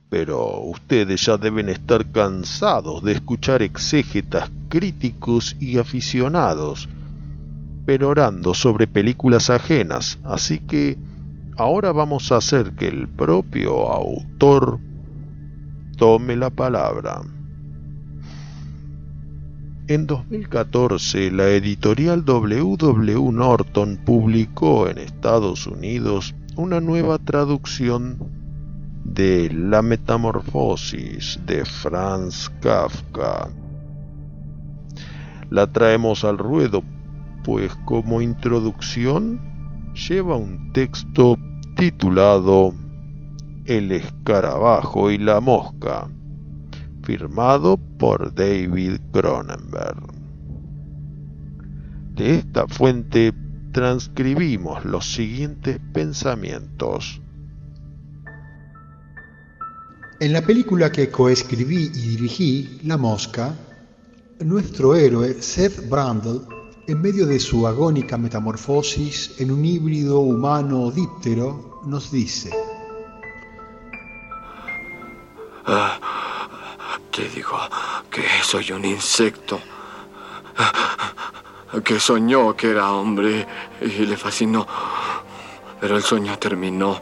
[0.10, 6.88] Pero ustedes ya deben estar cansados de escuchar exégetas críticos y aficionados
[7.88, 10.98] perorando sobre películas ajenas, así que
[11.60, 14.80] Ahora vamos a hacer que el propio autor
[15.98, 17.24] tome la palabra.
[19.88, 28.20] En 2014, la editorial WW Norton publicó en Estados Unidos una nueva traducción
[29.04, 33.50] de La Metamorfosis de Franz Kafka.
[35.50, 36.84] La traemos al ruedo,
[37.44, 39.57] pues como introducción
[39.98, 41.38] lleva un texto
[41.76, 42.74] titulado
[43.66, 46.08] El escarabajo y la mosca,
[47.04, 50.04] firmado por David Cronenberg.
[52.14, 53.34] De esta fuente
[53.72, 57.22] transcribimos los siguientes pensamientos.
[60.20, 63.54] En la película que coescribí y dirigí, La Mosca,
[64.40, 66.57] nuestro héroe Seth Brandle
[66.88, 72.50] en medio de su agónica metamorfosis en un híbrido humano díptero, nos dice,
[75.66, 76.00] ah,
[77.12, 77.58] te digo
[78.10, 79.60] que soy un insecto,
[81.84, 83.46] que soñó que era hombre
[83.82, 84.66] y le fascinó,
[85.82, 86.98] pero el sueño terminó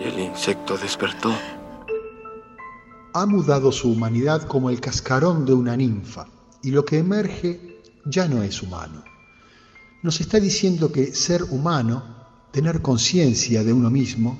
[0.00, 1.32] y el insecto despertó.
[3.14, 6.26] Ha mudado su humanidad como el cascarón de una ninfa
[6.62, 7.69] y lo que emerge
[8.04, 9.04] ya no es humano.
[10.02, 12.02] nos está diciendo que ser humano,
[12.52, 14.38] tener conciencia de uno mismo,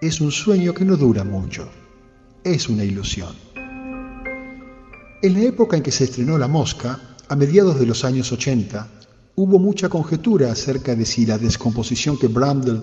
[0.00, 1.68] es un sueño que no dura mucho,
[2.42, 3.34] es una ilusión.
[5.22, 8.88] En la época en que se estrenó La Mosca, a mediados de los años 80,
[9.34, 12.82] hubo mucha conjetura acerca de si la descomposición que Brandel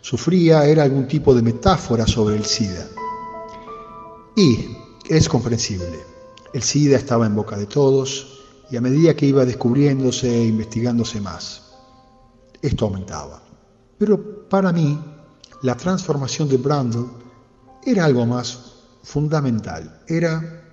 [0.00, 2.86] sufría era algún tipo de metáfora sobre el SIDA.
[4.36, 4.68] Y
[5.08, 5.98] es comprensible.
[6.52, 8.37] El SIDA estaba en boca de todos
[8.70, 11.62] y a medida que iba descubriéndose e investigándose más,
[12.60, 13.42] esto aumentaba.
[13.98, 14.98] Pero para mí,
[15.62, 17.06] la transformación de Brandel
[17.84, 20.02] era algo más fundamental.
[20.06, 20.64] Era,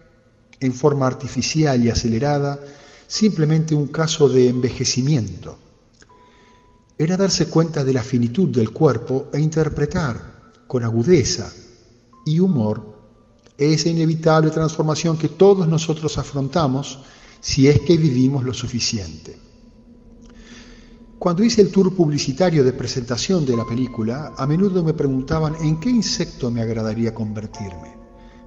[0.59, 2.59] en forma artificial y acelerada,
[3.07, 5.57] simplemente un caso de envejecimiento.
[6.97, 10.35] Era darse cuenta de la finitud del cuerpo e interpretar
[10.67, 11.51] con agudeza
[12.25, 12.95] y humor
[13.57, 16.99] esa inevitable transformación que todos nosotros afrontamos
[17.45, 19.37] si es que vivimos lo suficiente.
[21.19, 25.79] Cuando hice el tour publicitario de presentación de la película, a menudo me preguntaban en
[25.79, 27.93] qué insecto me agradaría convertirme.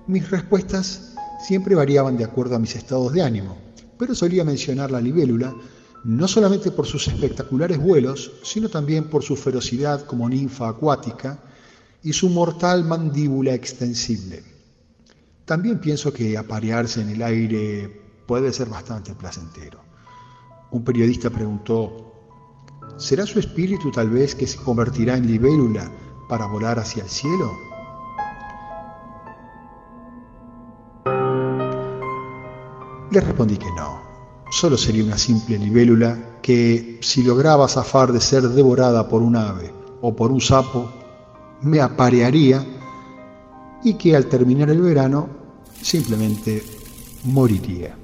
[0.09, 3.57] Mis respuestas siempre variaban de acuerdo a mis estados de ánimo,
[3.97, 5.55] pero solía mencionar la libélula
[6.03, 11.41] no solamente por sus espectaculares vuelos, sino también por su ferocidad como ninfa acuática
[12.03, 14.43] y su mortal mandíbula extensible.
[15.45, 19.81] También pienso que aparearse en el aire puede ser bastante placentero.
[20.71, 22.13] Un periodista preguntó,
[22.99, 25.91] ¿será su espíritu tal vez que se convertirá en libélula
[26.29, 27.51] para volar hacia el cielo?
[33.11, 34.03] Le respondí que no,
[34.51, 39.73] solo sería una simple libélula que, si lograba zafar de ser devorada por un ave
[40.03, 40.93] o por un sapo,
[41.63, 42.63] me aparearía
[43.83, 45.31] y que al terminar el verano
[45.81, 46.63] simplemente
[47.25, 47.97] moriría.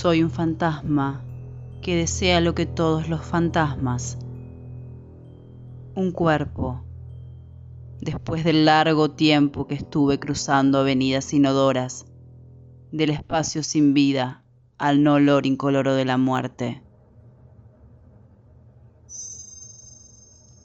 [0.00, 1.22] Soy un fantasma
[1.82, 4.16] que desea lo que todos los fantasmas.
[5.94, 6.82] Un cuerpo.
[8.00, 12.06] Después del largo tiempo que estuve cruzando avenidas inodoras,
[12.90, 14.42] del espacio sin vida
[14.78, 16.82] al no olor incoloro de la muerte.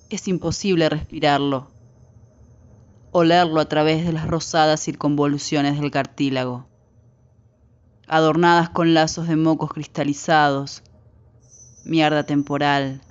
[0.09, 1.67] Es imposible respirarlo,
[3.11, 6.69] olerlo a través de las rosadas circunvoluciones del cartílago
[8.08, 10.84] adornadas con lazos de mocos cristalizados,
[11.84, 13.01] mierda temporal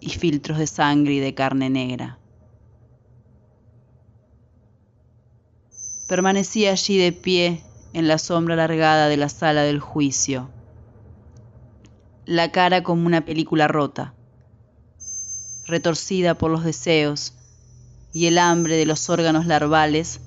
[0.00, 2.18] y filtros de sangre y de carne negra.
[6.08, 7.62] Permanecí allí de pie
[7.92, 10.48] en la sombra alargada de la sala del juicio,
[12.24, 14.14] la cara como una película rota,
[15.66, 17.34] retorcida por los deseos
[18.12, 20.20] y el hambre de los órganos larvales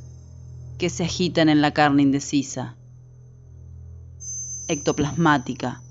[0.77, 2.75] que se agitan en la carne indecisa
[4.67, 5.81] ectoplasmática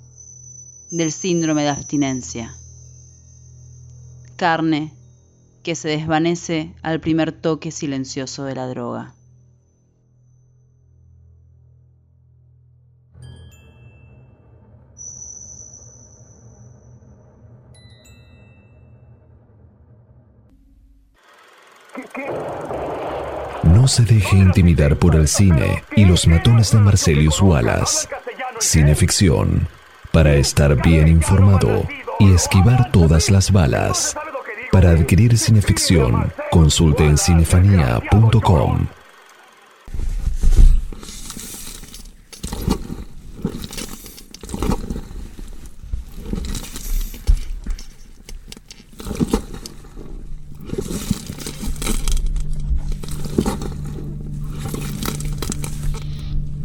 [0.90, 2.54] del síndrome de abstinencia.
[4.36, 4.92] Carne
[5.62, 9.14] que se desvanece al primer toque silencioso de la droga.
[23.64, 28.08] No se deje intimidar por el cine y los matones de Marcelius Wallace.
[28.62, 29.66] Cineficción,
[30.12, 31.84] para estar bien informado
[32.20, 34.16] y esquivar todas las balas.
[34.70, 38.86] Para adquirir cineficción, consulte en cinefanía.com.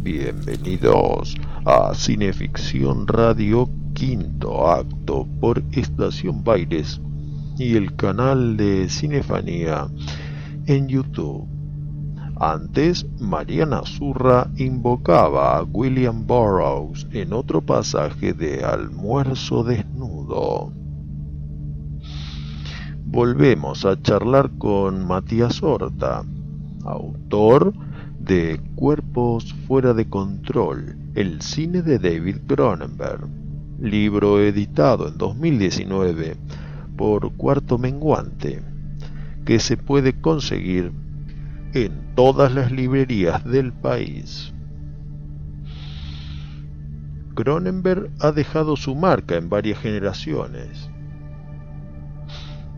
[0.02, 1.37] Bienvenidos
[1.98, 7.00] Cineficción Radio Quinto Acto por Estación Baires
[7.58, 9.88] y el canal de Cinefanía
[10.66, 11.48] en YouTube.
[12.38, 20.72] Antes, Mariana Zurra invocaba a William Burroughs en otro pasaje de Almuerzo Desnudo.
[23.06, 26.24] Volvemos a charlar con Matías Horta,
[26.84, 27.74] autor
[28.20, 33.26] de Cuerpos fuera de control, el cine de David Cronenberg,
[33.80, 36.36] libro editado en 2019
[36.96, 38.62] por Cuarto Menguante,
[39.44, 40.92] que se puede conseguir
[41.74, 44.54] en todas las librerías del país.
[47.34, 50.88] Cronenberg ha dejado su marca en varias generaciones.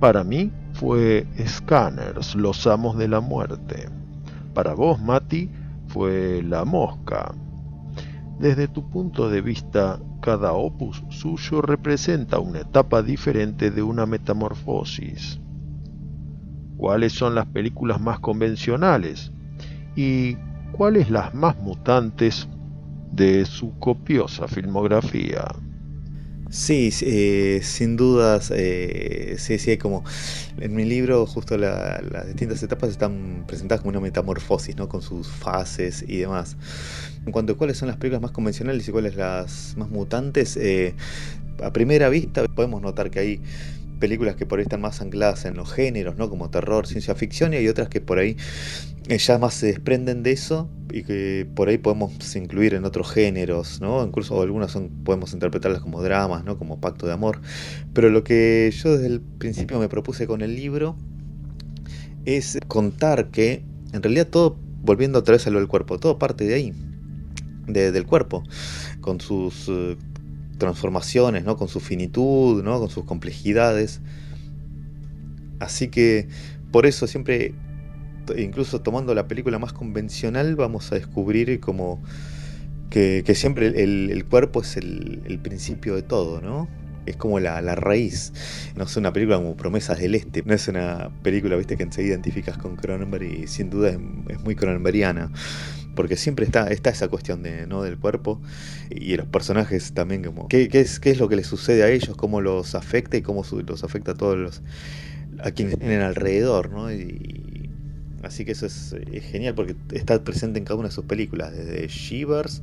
[0.01, 3.91] Para mí fue Scanners, los amos de la muerte.
[4.55, 5.51] Para vos, Mati,
[5.89, 7.35] fue La Mosca.
[8.41, 15.39] Desde tu punto de vista, cada opus suyo representa una etapa diferente de una metamorfosis.
[16.79, 19.31] ¿Cuáles son las películas más convencionales?
[19.95, 20.39] ¿Y
[20.73, 22.49] cuáles las más mutantes
[23.13, 25.45] de su copiosa filmografía?
[26.53, 30.03] Sí, eh, sin dudas, eh, sí, sí, hay como
[30.59, 34.89] en mi libro justo las distintas etapas están presentadas como una metamorfosis, ¿no?
[34.89, 36.57] Con sus fases y demás.
[37.25, 40.97] En cuanto a cuáles son las películas más convencionales y cuáles las más mutantes, eh,
[41.63, 43.41] a primera vista podemos notar que hay
[44.01, 46.29] películas que por ahí están más ancladas en los géneros, ¿no?
[46.29, 48.37] Como terror, ciencia ficción, y hay otras que por ahí
[49.19, 53.81] ya más se desprenden de eso y que por ahí podemos incluir en otros géneros,
[53.81, 54.05] ¿no?
[54.05, 56.59] Incluso algunas podemos interpretarlas como dramas, ¿no?
[56.59, 57.41] Como pacto de amor.
[57.93, 60.97] Pero lo que yo desde el principio me propuse con el libro
[62.25, 66.45] es contar que en realidad todo, volviendo otra vez a lo del cuerpo, todo parte
[66.45, 66.75] de ahí,
[67.67, 68.43] del cuerpo,
[69.01, 69.97] con sus eh,
[70.59, 71.57] transformaciones, ¿no?
[71.57, 72.79] con su finitud, ¿no?
[72.79, 74.01] con sus complejidades.
[75.59, 76.29] Así que
[76.71, 77.55] por eso siempre,
[78.37, 82.03] incluso tomando la película más convencional, vamos a descubrir como
[82.91, 86.69] que, siempre el, cuerpo es el, principio de todo, ¿no?
[87.07, 88.33] Es como la, raíz.
[88.77, 90.43] No es una película como Promesas del Este.
[90.45, 94.55] No es una película, viste, que enseguida identificas con Cronenberg y sin duda es, muy
[94.55, 95.31] cronenbergiana
[95.97, 97.83] porque siempre está, está esa cuestión de, ¿no?
[97.83, 98.41] del cuerpo
[98.91, 101.91] y los personajes también, como ¿qué, qué, es, qué es lo que les sucede a
[101.91, 104.63] ellos, cómo los afecta y cómo los afecta a todos los
[105.43, 106.93] a quienes tienen alrededor, ¿no?
[106.93, 107.50] Y,
[108.23, 108.95] así que eso es,
[109.31, 112.63] genial porque está presente en cada una de sus películas, desde Shivers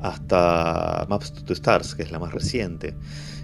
[0.00, 2.94] hasta Maps to Stars, que es la más reciente,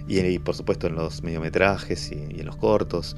[0.06, 3.16] y, por supuesto en los mediometrajes y, y en los cortos.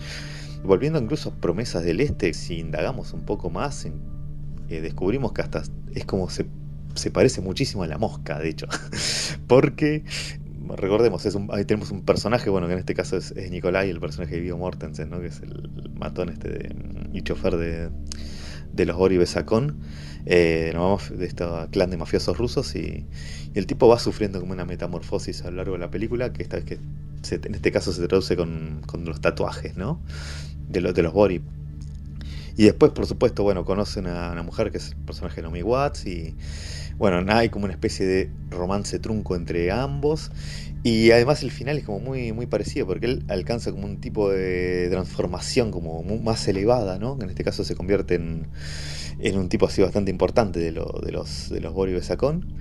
[0.63, 3.87] Volviendo incluso a Promesas del Este, si indagamos un poco más
[4.69, 5.63] eh, descubrimos que hasta
[5.95, 6.47] es como se,
[6.95, 8.67] se, parece muchísimo a la mosca, de hecho.
[9.47, 10.05] Porque,
[10.77, 14.37] recordemos, es ahí tenemos un personaje, bueno, que en este caso es, Nicolai, el personaje
[14.37, 15.21] de Viggo Mortensen, ¿no?
[15.21, 16.77] que es el matón este de,
[17.13, 17.91] y chofer de,
[18.73, 19.79] de los Ori Besacón,
[20.27, 20.73] eh,
[21.11, 23.07] de este clan de mafiosos rusos, y,
[23.55, 26.57] el tipo va sufriendo como una metamorfosis a lo largo de la película, que esta
[26.57, 26.79] vez que
[27.31, 30.01] en este caso se traduce con, con los tatuajes, ¿no?
[30.69, 31.41] De, los de los Bori.
[32.57, 35.63] Y después, por supuesto, bueno, conocen a una mujer que es el personaje de Naomi
[35.63, 36.35] Watts y
[36.99, 40.31] bueno, hay como una especie de romance trunco entre ambos.
[40.83, 44.31] Y además el final es como muy, muy parecido, porque él alcanza como un tipo
[44.31, 47.17] de transformación como más elevada, ¿no?
[47.21, 48.49] En este caso se convierte en,
[49.39, 52.55] un tipo así bastante importante de, de los, de los Boris Besacón.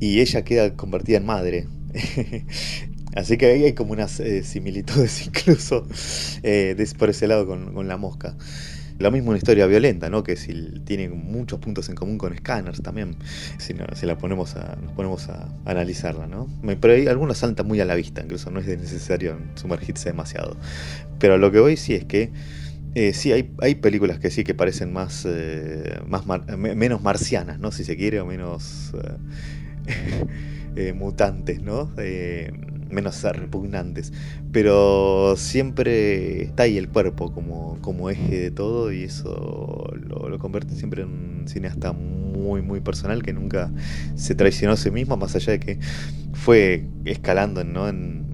[0.00, 1.66] Y ella queda convertida en madre.
[3.14, 5.86] Así que ahí hay como unas eh, similitudes incluso
[6.42, 8.36] eh, por ese lado con, con la mosca.
[8.98, 10.24] Lo mismo una historia violenta, ¿no?
[10.24, 10.52] Que si
[10.84, 13.16] tiene muchos puntos en común con Scanners también,
[13.58, 16.48] si, la ponemos a, nos ponemos a, analizarla, ¿no?
[16.80, 20.56] Pero hay algunos saltan muy a la vista, incluso no es necesario sumergirse demasiado.
[21.18, 22.30] Pero lo que voy sí es que
[22.94, 26.00] Eh, sí, hay, películas que sí que parecen más, eh,
[26.56, 27.70] menos marcianas, ¿no?
[27.70, 28.92] Si se quiere, o menos
[30.94, 31.92] mutantes, ¿no?
[32.90, 34.12] menos repugnantes.
[34.52, 40.38] Pero siempre está ahí el cuerpo como, como eje de todo y eso lo, lo,
[40.38, 43.70] convierte siempre en un cineasta muy, muy personal que nunca
[44.14, 45.78] se traicionó a sí mismo, más allá de que
[46.32, 47.88] fue escalando ¿no?
[47.88, 48.26] en,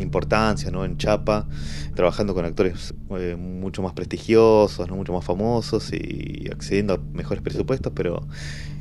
[0.00, 0.84] importancia, ¿no?
[0.86, 1.46] en chapa,
[1.94, 4.96] trabajando con actores eh, mucho más prestigiosos, ¿no?
[4.96, 8.26] mucho más famosos y accediendo a mejores presupuestos, pero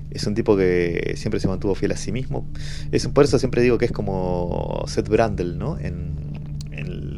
[0.10, 2.48] es un tipo que siempre se mantuvo fiel a sí mismo.
[2.92, 5.78] Es, por eso siempre digo que es como Seth Brandel, ¿no?
[5.80, 6.21] En,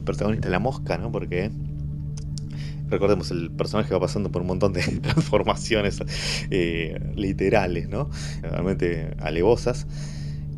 [0.04, 1.12] protagonista La Mosca, ¿no?
[1.12, 1.52] Porque
[2.90, 6.00] recordemos, el personaje va pasando por un montón de transformaciones
[6.52, 8.10] eh, literales, ¿no?
[8.42, 9.88] Realmente alevosas.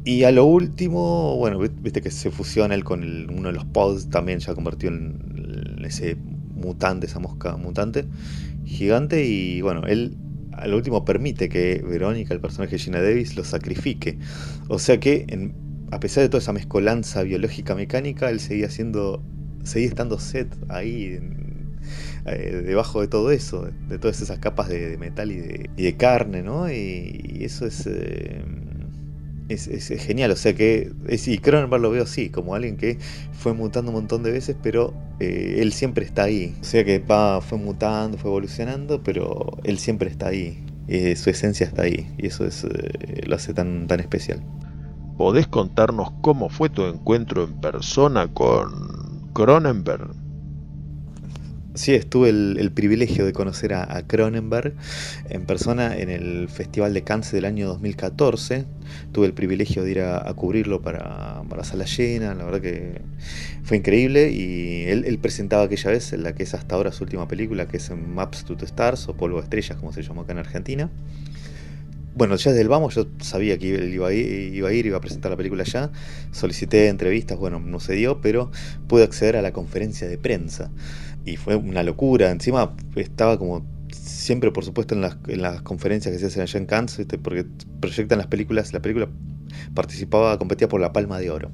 [0.03, 4.09] Y a lo último, bueno, viste que se fusiona él con uno de los pods,
[4.09, 8.05] también ya convertido en, en ese mutante, esa mosca mutante
[8.65, 9.25] gigante.
[9.25, 10.15] Y bueno, él
[10.57, 14.17] a lo último permite que Verónica, el personaje de Gina Davis, lo sacrifique.
[14.67, 15.51] O sea que,
[15.91, 19.23] a pesar de toda esa mezcolanza biológica mecánica, él seguía siendo,
[19.65, 21.19] seguía estando set ahí
[22.25, 26.71] eh, debajo de todo eso, de todas esas capas de, metal y de, carne, ¿no?
[26.71, 28.43] Y, eso es, eh,
[29.49, 32.97] es, es, genial, o sea que, y Cronenberg lo veo así, como alguien que
[33.31, 36.55] fue mutando un montón de veces, pero eh, él siempre está ahí.
[36.61, 40.63] O sea que va, fue mutando, fue evolucionando, pero él siempre está ahí.
[41.15, 42.65] Su esencia está ahí, y eso es,
[43.25, 44.43] lo hace tan, tan especial.
[45.17, 49.04] ¿Podés contarnos cómo fue tu encuentro en persona con
[49.35, 50.11] Cronenberg?
[51.73, 54.73] Sí, estuve el, privilegio de conocer a, Cronenberg
[55.29, 58.63] en persona en el Festival de Cannes del año 2014.
[59.11, 63.01] Tuve el privilegio de ir a, cubrirlo para, para, Sala Llena, la verdad que
[63.63, 64.31] fue increíble.
[64.31, 67.91] Y él, presentaba aquella vez la que es hasta ahora su última película, que es
[67.91, 70.89] Maps to the Stars o Polvo de Estrellas, como se llamó acá en Argentina.
[72.15, 74.97] Bueno, ya desde el vamos yo sabía que iba a, ir, iba a ir, iba
[74.97, 75.91] a presentar la película ya.
[76.31, 78.51] Solicité entrevistas, bueno, no se dio, pero
[78.87, 80.71] pude acceder a la conferencia de prensa
[81.25, 82.31] y fue una locura.
[82.31, 86.57] Encima estaba como siempre, por supuesto, en las, en las conferencias que se hacen allá
[86.57, 87.45] en Cannes, porque
[87.81, 89.09] proyectan las películas, la película
[89.73, 91.51] participaba, competía por la Palma de Oro.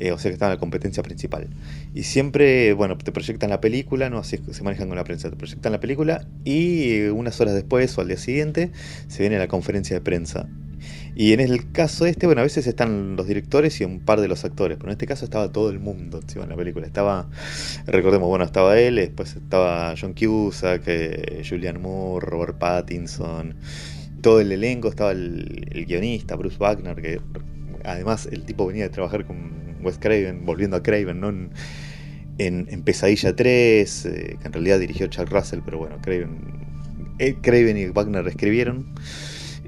[0.00, 1.48] Eh, o sea que estaba en la competencia principal.
[1.94, 5.36] Y siempre, bueno, te proyectan la película, no así se manejan con la prensa, te
[5.36, 8.72] proyectan la película y unas horas después o al día siguiente
[9.08, 10.48] se viene la conferencia de prensa.
[11.14, 14.28] Y en el caso este, bueno, a veces están los directores y un par de
[14.28, 16.86] los actores, pero en este caso estaba todo el mundo en la película.
[16.86, 17.28] Estaba,
[17.86, 23.56] recordemos, bueno, estaba él, después estaba John Cusack, eh, Julian Moore, Robert Pattinson,
[24.22, 27.20] todo el elenco, estaba el, guionista, Bruce Wagner, que
[27.84, 31.28] además el tipo venía de trabajar con Wes Craven, volviendo a Craven, ¿no?
[32.38, 36.38] En, Pesadilla 3, eh, que en realidad dirigió Chuck Russell, pero bueno, Craven,
[37.18, 38.94] eh, Craven y Wagner escribieron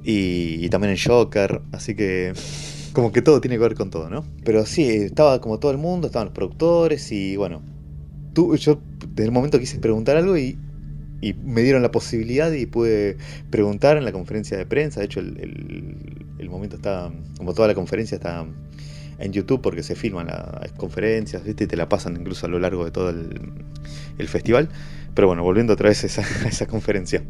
[0.05, 2.33] y, también en Joker, así que
[2.93, 4.25] como que todo tiene que ver con todo, ¿no?
[4.45, 7.63] Pero sí, estaba como todo el mundo, estaban los productores y bueno,
[8.35, 10.59] yo desde el momento quise preguntar algo y,
[11.45, 13.17] me dieron la posibilidad y pude
[13.49, 18.17] preguntar en la conferencia de prensa, de hecho el, momento está, como toda la conferencia
[18.17, 18.45] está
[19.23, 21.65] en YouTube porque se filman las conferencias, ¿viste?
[21.65, 24.69] y te la pasan incluso a lo largo de todo el, festival.
[25.15, 27.23] Pero bueno, volviendo otra vez a esa, conferencia.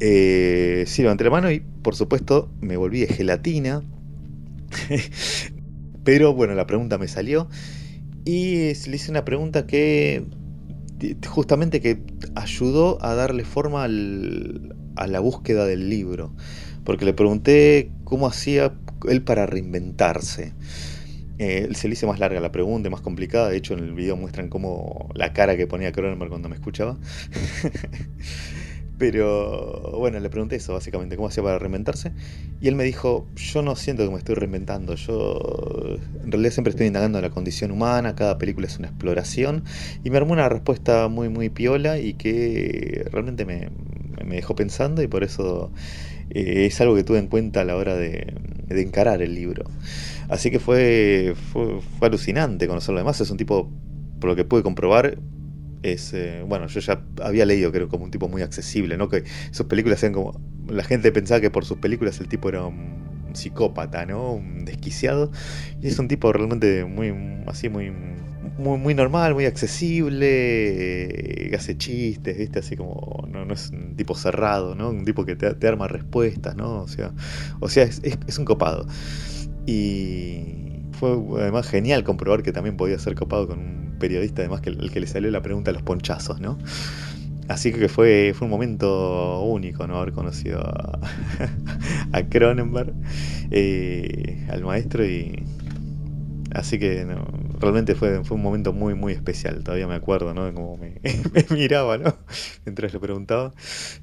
[0.00, 3.82] Eh, sí, levanté la mano y por supuesto me volví de gelatina.
[6.04, 7.48] Pero bueno, la pregunta me salió.
[8.24, 10.24] Y le hice una pregunta que
[11.28, 12.02] justamente que
[12.34, 13.88] ayudó a darle forma a
[15.06, 16.34] la búsqueda del libro.
[16.84, 18.74] Porque le pregunté cómo hacía
[19.08, 20.52] él para reinventarse.
[21.38, 23.48] Eh, se le hice más larga la pregunta, más complicada.
[23.48, 26.98] De hecho, en el video muestran cómo la cara que ponía Cronenberg cuando me escuchaba.
[28.98, 32.10] Pero bueno, le pregunté eso básicamente, cómo hacía para reinventarse.
[32.60, 36.72] Y él me dijo, yo no siento que me estoy reinventando, yo en realidad siempre
[36.72, 39.62] estoy indagando en la condición humana, cada película es una exploración.
[40.02, 43.70] Y me armó una respuesta muy, muy piola y que realmente me,
[44.34, 45.70] dejó pensando y por eso
[46.30, 48.34] eh, es algo que tuve en cuenta a la hora de,
[48.70, 49.64] encarar el libro.
[50.28, 52.98] Así que fue, fue, alucinante conocerlo.
[52.98, 53.70] Además es un tipo,
[54.20, 55.18] por lo que pude comprobar,
[55.82, 59.22] es eh, bueno yo ya había leído creo como un tipo muy accesible no que
[59.52, 63.06] sus películas sean como la gente pensaba que por sus películas el tipo era un,
[63.32, 65.30] psicópata no un desquiciado
[65.80, 67.14] y es un tipo realmente muy
[67.46, 67.92] así muy
[68.58, 70.26] muy, muy normal muy accesible
[71.50, 75.24] que hace chistes viste así como no, no, es un tipo cerrado no un tipo
[75.24, 77.12] que te, arma respuestas no o sea
[77.60, 78.86] o sea es, es un copado
[79.66, 84.70] y fue además genial comprobar que también podía ser copado con un periodista, además que
[84.70, 86.58] el que le salió la pregunta a los ponchazos, ¿no?
[87.48, 89.96] Así que fue, fue un momento único, ¿no?
[89.96, 90.98] Haber conocido a,
[92.12, 92.92] a Cronenberg,
[93.50, 95.44] eh, al maestro, y.
[96.52, 97.06] Así que
[97.60, 99.62] realmente fue, fue un momento muy, muy especial.
[99.62, 100.44] Todavía me acuerdo, ¿no?
[100.44, 101.00] De cómo me,
[101.50, 102.14] miraba, ¿no?
[102.64, 103.52] Mientras le preguntaba.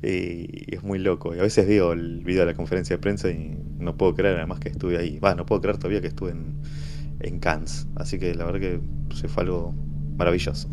[0.04, 1.36] y es muy loco.
[1.36, 4.38] Y a veces veo el video de la conferencia de prensa y no puedo creer,
[4.38, 5.20] además, que estuve ahí.
[5.20, 6.56] Va, no puedo creer todavía que estuve en,
[7.20, 7.88] en Cannes.
[7.96, 8.80] Así que la verdad que
[9.16, 9.74] se fue algo
[10.18, 10.70] maravilloso.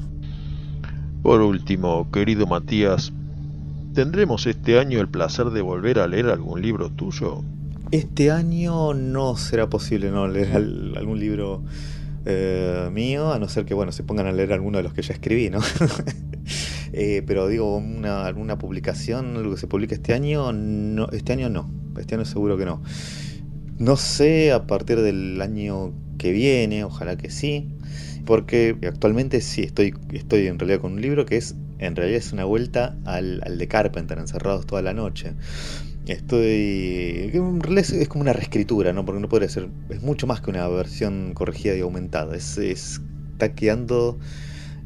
[1.23, 3.13] Por último, querido Matías,
[3.95, 7.43] ¿tendremos este año el placer de volver a leer algún libro tuyo?
[7.93, 11.63] Este año no será posible no leer algún libro
[12.25, 15.03] eh, mío, a no ser que bueno se pongan a leer alguno de los que
[15.03, 15.61] ya escribí, ¿no?
[16.95, 21.49] Eh, pero digo, una, alguna publicación, algo que se publique este año, no, este año
[21.49, 22.83] no, este año seguro que no.
[23.79, 27.73] No sé a partir del año que viene, ojalá que sí
[28.25, 32.33] porque actualmente sí estoy, estoy en realidad con un libro que es, en realidad es
[32.33, 35.33] una vuelta al, de Carpenter, encerrados toda la noche.
[36.07, 37.31] Estoy.
[37.33, 39.05] Es, como una reescritura, ¿no?
[39.05, 39.69] Porque no podría ser.
[39.89, 42.37] Es mucho más que una versión corregida y aumentada.
[42.37, 44.19] Es, está quedando.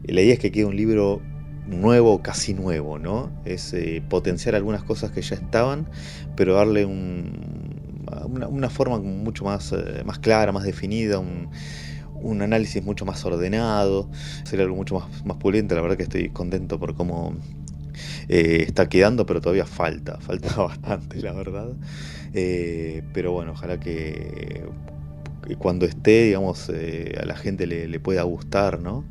[0.04, 1.22] La idea es que quede un libro
[1.66, 3.32] nuevo, casi nuevo, ¿no?
[3.44, 5.88] Es eh, potenciar algunas cosas que ya estaban,
[6.36, 7.80] pero darle un,
[8.50, 11.48] una, forma mucho más, eh, más clara, más definida, un,
[12.14, 14.08] un análisis mucho más ordenado,
[14.44, 15.74] sería algo mucho más, más pulente.
[15.74, 17.34] La verdad que estoy contento por cómo
[18.28, 21.74] eh, está quedando, pero todavía falta, falta bastante, la verdad.
[22.34, 24.64] Eh, pero bueno, ojalá que
[25.58, 29.04] cuando esté, digamos, eh, a la gente le, pueda gustar, ¿no?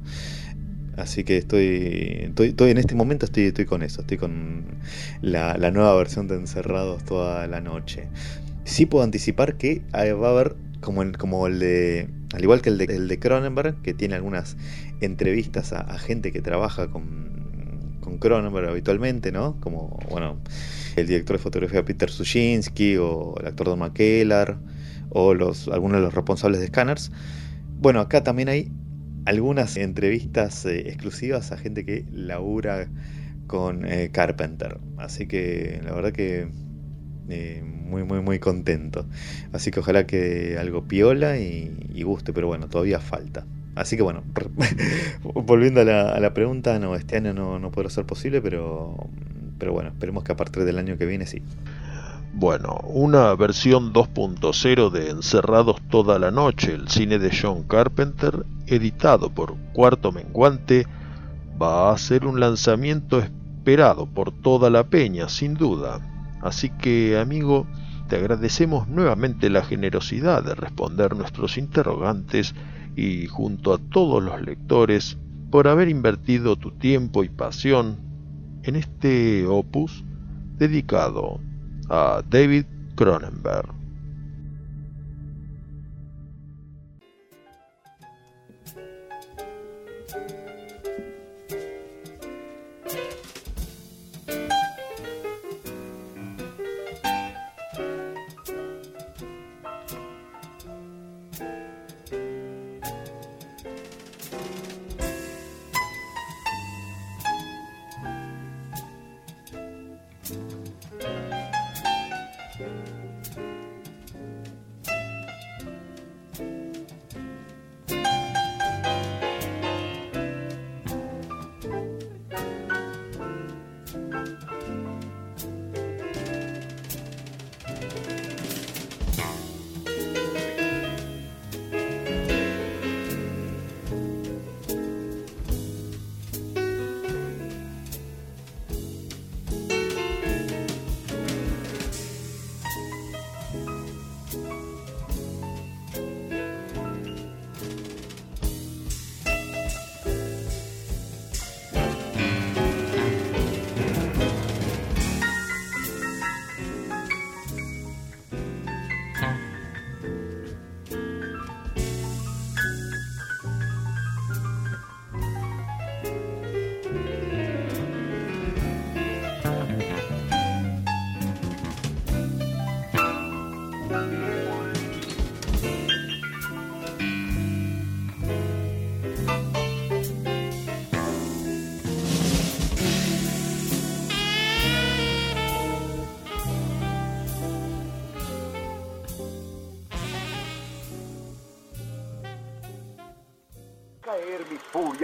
[0.97, 4.65] Así que estoy, estoy, en este momento estoy, estoy con eso, estoy con
[5.21, 8.07] la, la nueva versión de Encerrados toda la noche.
[8.63, 10.55] Sí puedo anticipar que va a haber
[10.85, 14.15] como el, como el de, al igual que el de, el de Cronenberg, que tiene
[14.15, 14.55] algunas
[15.01, 17.34] entrevistas a, gente que trabaja con,
[18.05, 19.59] con Cronenberg habitualmente, ¿no?
[19.59, 20.37] Como, bueno,
[20.95, 24.59] el director de fotografía Peter Sushinsky o el actor Don McKellar
[25.09, 27.11] o los, algunos de los responsables de Scanners.
[27.79, 28.71] Bueno, acá también hay
[29.25, 32.87] algunas entrevistas eh, exclusivas a gente que labura
[33.47, 34.77] con eh, Carpenter.
[34.97, 36.47] Así que la verdad que
[37.27, 39.07] eh, muy, muy, muy contento.
[39.51, 43.47] Así que ojalá que algo piola y, guste, pero bueno, todavía falta.
[43.75, 44.23] Así que bueno,
[45.23, 48.95] volviendo a la, pregunta, no, este año no, no podrá ser posible, pero,
[49.59, 51.41] pero bueno, esperemos que a partir del año que viene sí.
[52.37, 59.29] Bueno, una versión 2.0 de Encerrados toda la noche, el cine de John Carpenter, editado
[59.29, 60.85] por Cuarto Menguante,
[61.61, 66.01] va a ser un lanzamiento esperado por toda la peña, sin duda.
[66.41, 67.65] Así que, amigo,
[68.09, 72.53] te agradecemos nuevamente la generosidad de responder nuestros interrogantes
[72.95, 75.17] y junto a todos los lectores
[75.51, 77.97] por haber invertido tu tiempo y pasión
[78.63, 80.03] en este opus
[80.57, 81.39] dedicado
[81.89, 82.65] a David
[82.95, 83.74] Cronenberg.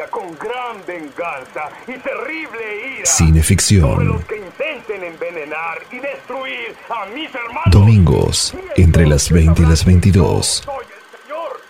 [0.02, 3.92] Furia con gran venganza y terrible ira Cineficción.
[3.92, 7.72] sobre los que intenten envenenar y destruir a mis hermanos.
[7.72, 10.46] Domingos, entre las 20 y las 22.
[10.66, 11.62] Soy el Señor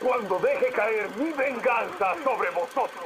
[0.00, 3.04] cuando deje caer mi venganza sobre vosotros.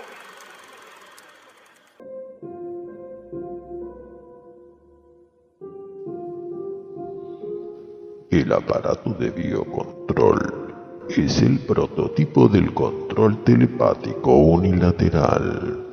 [8.30, 10.67] El aparato de biocontrol
[11.16, 15.84] es el prototipo del control telepático unilateral.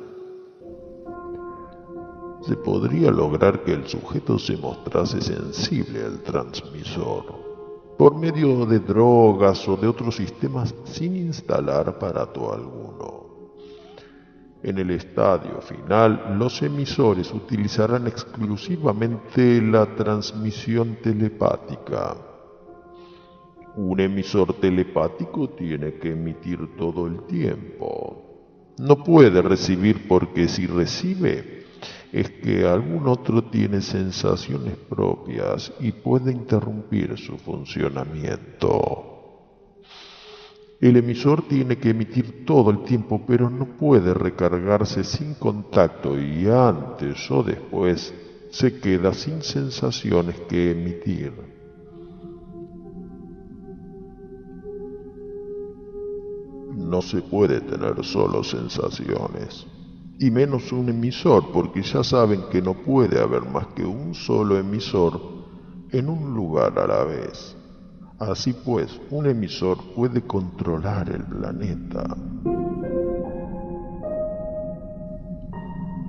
[2.46, 7.46] Se podría lograr que el sujeto se mostrase sensible al transmisor
[7.98, 13.16] por medio de drogas o de otros sistemas sin instalar aparato alguno.
[14.62, 22.35] En el estadio final, los emisores utilizarán exclusivamente la transmisión telepática.
[23.76, 28.74] Un emisor telepático tiene que emitir todo el tiempo.
[28.78, 31.66] No puede recibir porque si recibe
[32.10, 39.12] es que algún otro tiene sensaciones propias y puede interrumpir su funcionamiento.
[40.80, 46.46] El emisor tiene que emitir todo el tiempo, pero no puede recargarse sin contacto y
[46.48, 48.14] antes o después
[48.50, 51.55] se queda sin sensaciones que emitir.
[56.76, 59.66] No se puede tener solo sensaciones,
[60.18, 64.58] y menos un emisor, porque ya saben que no puede haber más que un solo
[64.58, 65.18] emisor
[65.90, 67.56] en un lugar a la vez.
[68.18, 72.14] Así pues, un emisor puede controlar el planeta.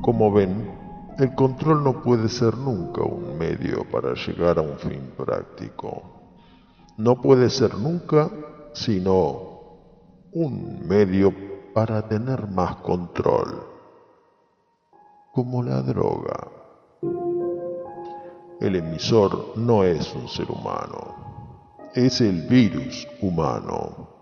[0.02, 0.70] Como ven,
[1.18, 6.04] el control no puede ser nunca un medio para llegar a un fin práctico.
[6.98, 8.30] No puede ser nunca
[8.74, 9.47] sino
[10.34, 11.34] un medio
[11.74, 13.64] para tener más control,
[15.34, 16.52] como la droga.
[18.60, 21.16] El emisor no es un ser humano,
[21.94, 24.17] es el virus humano.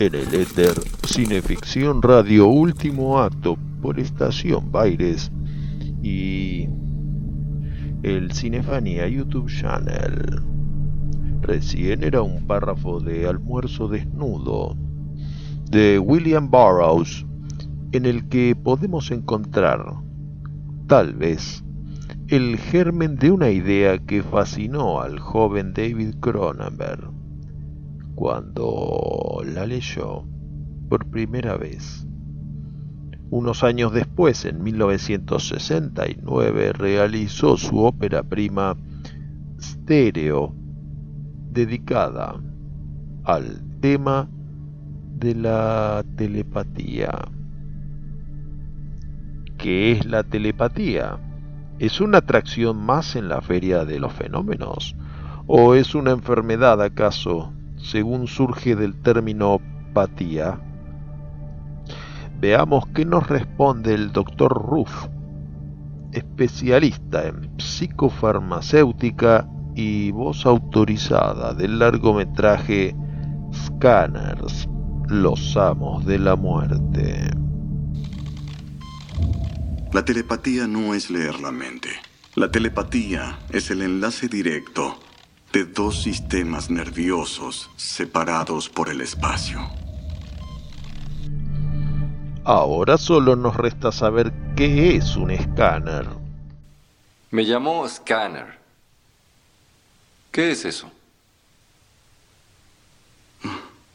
[0.00, 0.72] En el éter,
[1.04, 5.30] Cineficción Radio Último Acto por Estación Baires
[6.02, 6.66] y
[8.02, 10.40] el Cinefania YouTube Channel.
[11.42, 14.74] Recién era un párrafo de Almuerzo Desnudo
[15.70, 17.26] de William Burroughs
[17.92, 19.84] en el que podemos encontrar,
[20.86, 21.62] tal vez,
[22.28, 27.19] el germen de una idea que fascinó al joven David Cronenberg
[28.20, 30.26] cuando la leyó
[30.90, 32.06] por primera vez.
[33.30, 38.76] Unos años después, en 1969, realizó su ópera prima
[39.58, 40.54] Stereo,
[41.50, 42.38] dedicada
[43.24, 44.28] al tema
[45.16, 47.10] de la telepatía.
[49.56, 51.18] ¿Qué es la telepatía?
[51.78, 54.94] ¿Es una atracción más en la feria de los fenómenos?
[55.46, 59.60] ¿O es una enfermedad acaso según surge del término
[59.92, 60.60] patía.
[62.40, 65.06] Veamos qué nos responde el doctor Ruff,
[66.12, 72.94] especialista en psicofarmacéutica y voz autorizada del largometraje
[73.52, 74.68] Scanners,
[75.08, 77.30] los amos de la muerte.
[79.92, 81.90] La telepatía no es leer la mente.
[82.36, 84.98] La telepatía es el enlace directo
[85.52, 89.60] de dos sistemas nerviosos separados por el espacio.
[92.44, 96.08] Ahora solo nos resta saber qué es un escáner.
[97.30, 98.58] Me llamó Scanner.
[100.30, 100.90] ¿Qué es eso?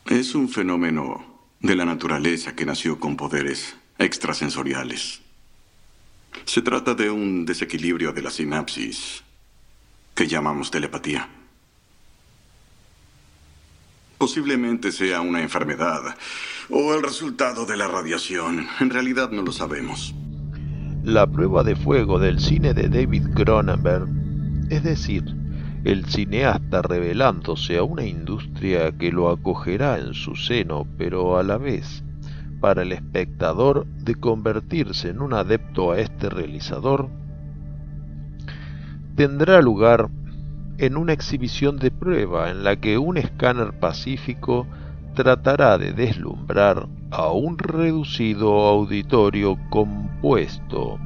[0.06, 1.26] Es un fenómeno
[1.60, 5.22] de la naturaleza que nació con poderes extrasensoriales.
[6.44, 9.24] Se trata de un desequilibrio de la sinapsis
[10.14, 11.30] que llamamos telepatía.
[14.18, 16.02] Posiblemente sea una enfermedad
[16.70, 18.68] o el resultado de la radiación.
[18.80, 20.16] En realidad no lo sabemos.
[21.04, 24.08] La prueba de fuego del cine de David Cronenberg,
[24.70, 25.24] es decir,
[25.84, 31.58] el cineasta revelándose a una industria que lo acogerá en su seno, pero a la
[31.58, 32.04] vez,
[32.60, 37.10] para el espectador, de convertirse en un adepto a este realizador,
[39.16, 40.10] tendrá lugar
[40.78, 44.68] en una exhibición de prueba en la que un escáner pacífico
[45.16, 51.00] tratará de deslumbrar a un reducido auditorio compuesto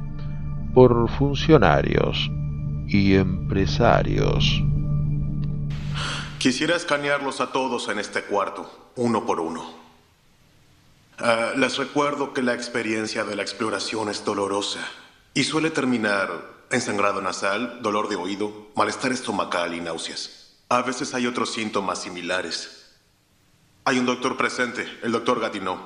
[0.74, 2.30] por funcionarios
[2.88, 4.62] y empresarios.
[6.38, 9.80] Quisiera escanearlos a todos en este cuarto, uno por uno.
[11.18, 14.80] Ah, les recuerdo que la experiencia de la exploración es dolorosa
[15.34, 16.30] y suele terminar
[16.70, 20.56] en sangrado nasal, dolor de oído, malestar estomacal y náuseas.
[20.68, 22.94] A veces hay otros síntomas similares.
[23.84, 25.78] Hay un doctor presente, el doctor Gatineau.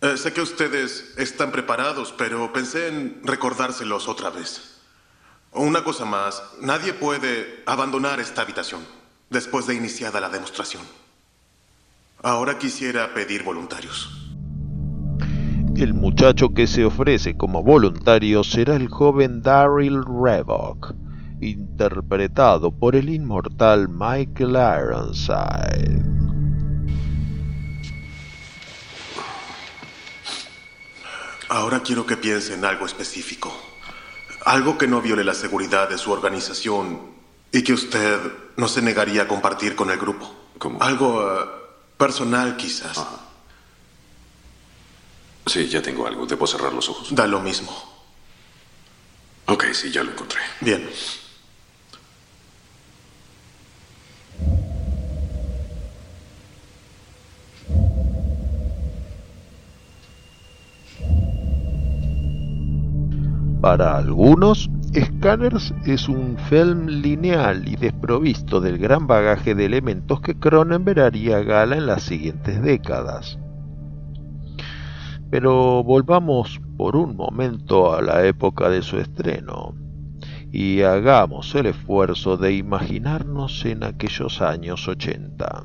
[0.00, 4.80] Eh, sé que ustedes están preparados, pero pensé en recordárselos otra vez.
[5.52, 8.84] Una cosa más, nadie puede abandonar esta habitación
[9.30, 10.82] después de iniciada la demostración.
[12.22, 14.21] Ahora quisiera pedir voluntarios.
[15.76, 20.94] El muchacho que se ofrece como voluntario será el joven Daryl Revok,
[21.40, 26.02] interpretado por el inmortal Michael Ironside.
[31.48, 33.52] Ahora quiero que piense en algo específico.
[34.44, 37.00] Algo que no viole la seguridad de su organización
[37.50, 38.20] y que usted
[38.56, 40.34] no se negaría a compartir con el grupo.
[40.80, 41.44] Algo eh,
[41.96, 43.21] personal, quizás.
[45.46, 46.26] Sí, ya tengo algo.
[46.26, 47.14] Debo cerrar los ojos.
[47.14, 47.72] Da lo mismo.
[49.46, 50.40] Ok, sí, ya lo encontré.
[50.60, 50.88] Bien.
[63.60, 70.34] Para algunos, Scanners es un film lineal y desprovisto del gran bagaje de elementos que
[70.34, 73.38] Cronenberg haría gala en las siguientes décadas.
[75.32, 79.74] Pero volvamos por un momento a la época de su estreno
[80.50, 85.64] y hagamos el esfuerzo de imaginarnos en aquellos años 80.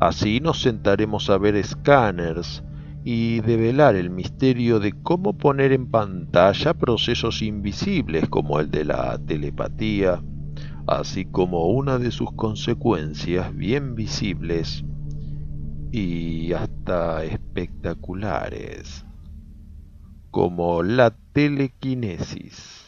[0.00, 2.64] Así nos sentaremos a ver Scanners
[3.04, 9.18] y develar el misterio de cómo poner en pantalla procesos invisibles como el de la
[9.18, 10.22] telepatía,
[10.86, 14.86] así como una de sus consecuencias bien visibles
[15.98, 19.06] y hasta espectaculares,
[20.30, 22.85] como la telequinesis.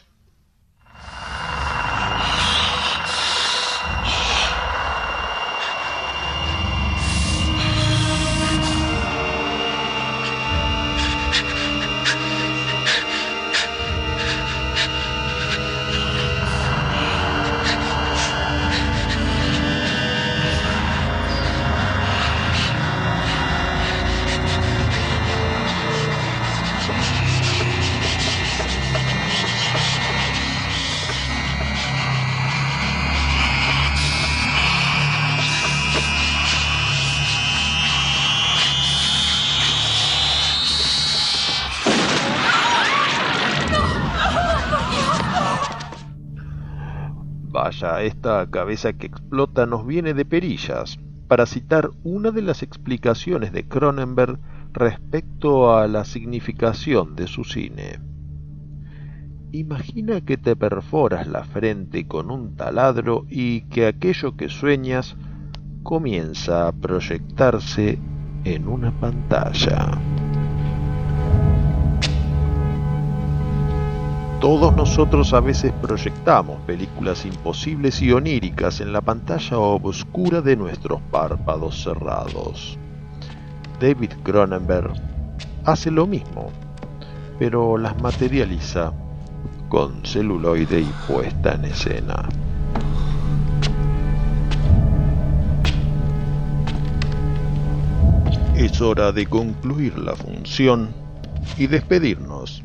[47.69, 50.97] Vaya, esta cabeza que explota nos viene de perillas,
[51.27, 54.39] para citar una de las explicaciones de Cronenberg
[54.73, 57.99] respecto a la significación de su cine.
[59.51, 65.15] Imagina que te perforas la frente con un taladro y que aquello que sueñas
[65.83, 67.99] comienza a proyectarse
[68.45, 69.91] en una pantalla.
[74.39, 81.01] Todos nosotros a veces proyectamos películas imposibles y oníricas en la pantalla oscura de nuestros
[81.11, 82.77] párpados cerrados.
[83.81, 84.93] David Cronenberg
[85.65, 86.51] hace lo mismo,
[87.37, 88.93] pero las materializa
[89.67, 92.29] con celuloide y puesta en escena.
[98.55, 100.91] Es hora de concluir la función
[101.57, 102.63] y despedirnos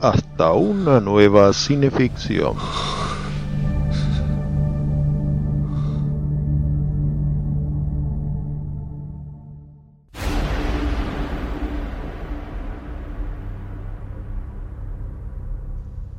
[0.00, 2.56] hasta una nueva cineficción.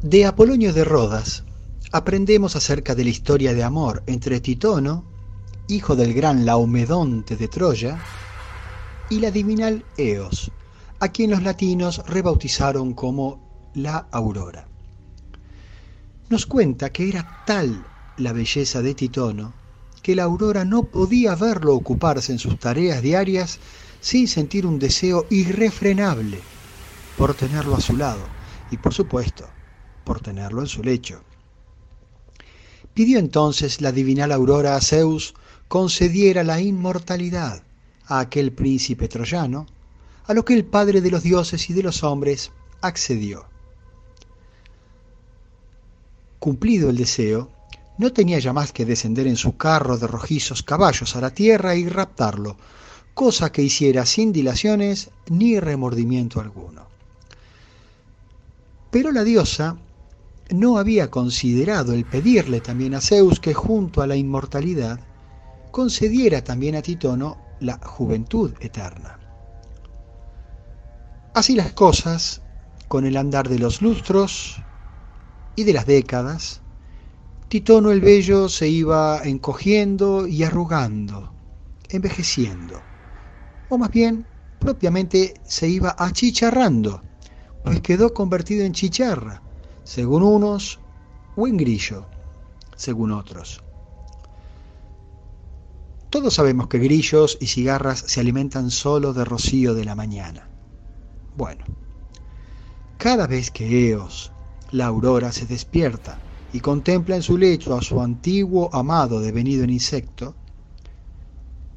[0.03, 1.45] De Apolonio de Rodas
[1.91, 5.05] aprendemos acerca de la historia de amor entre Titono,
[5.67, 7.99] hijo del gran Laomedonte de Troya,
[9.09, 10.51] y la divinal Eos,
[10.99, 14.67] a quien los latinos rebautizaron como la aurora.
[16.29, 17.85] Nos cuenta que era tal
[18.17, 19.53] la belleza de Titono
[20.01, 23.59] que la aurora no podía verlo ocuparse en sus tareas diarias
[23.99, 26.39] sin sentir un deseo irrefrenable
[27.17, 28.23] por tenerlo a su lado
[28.71, 29.47] y por supuesto
[30.03, 31.21] por tenerlo en su lecho.
[32.93, 35.33] Pidió entonces la divinal aurora a Zeus
[35.67, 37.63] concediera la inmortalidad
[38.07, 39.67] a aquel príncipe troyano,
[40.25, 42.51] a lo que el Padre de los dioses y de los hombres
[42.81, 43.50] accedió.
[46.41, 47.51] Cumplido el deseo,
[47.99, 51.75] no tenía ya más que descender en su carro de rojizos caballos a la tierra
[51.75, 52.57] y raptarlo,
[53.13, 56.87] cosa que hiciera sin dilaciones ni remordimiento alguno.
[58.89, 59.77] Pero la diosa
[60.49, 64.99] no había considerado el pedirle también a Zeus que junto a la inmortalidad
[65.69, 69.19] concediera también a Titono la juventud eterna.
[71.35, 72.41] Así las cosas,
[72.87, 74.63] con el andar de los lustros
[75.55, 76.61] y de las décadas,
[77.47, 81.33] Titono el Bello se iba encogiendo y arrugando,
[81.89, 82.81] envejeciendo,
[83.69, 84.25] o más bien
[84.59, 87.01] propiamente se iba achicharrando,
[87.63, 89.41] pues quedó convertido en chicharra,
[89.83, 90.79] según unos,
[91.35, 92.05] o en grillo,
[92.75, 93.61] según otros.
[96.09, 100.47] Todos sabemos que grillos y cigarras se alimentan solo de rocío de la mañana.
[101.35, 101.63] Bueno,
[102.97, 104.31] cada vez que Eos,
[104.71, 106.19] la aurora, se despierta
[106.53, 110.35] y contempla en su lecho a su antiguo amado devenido en insecto,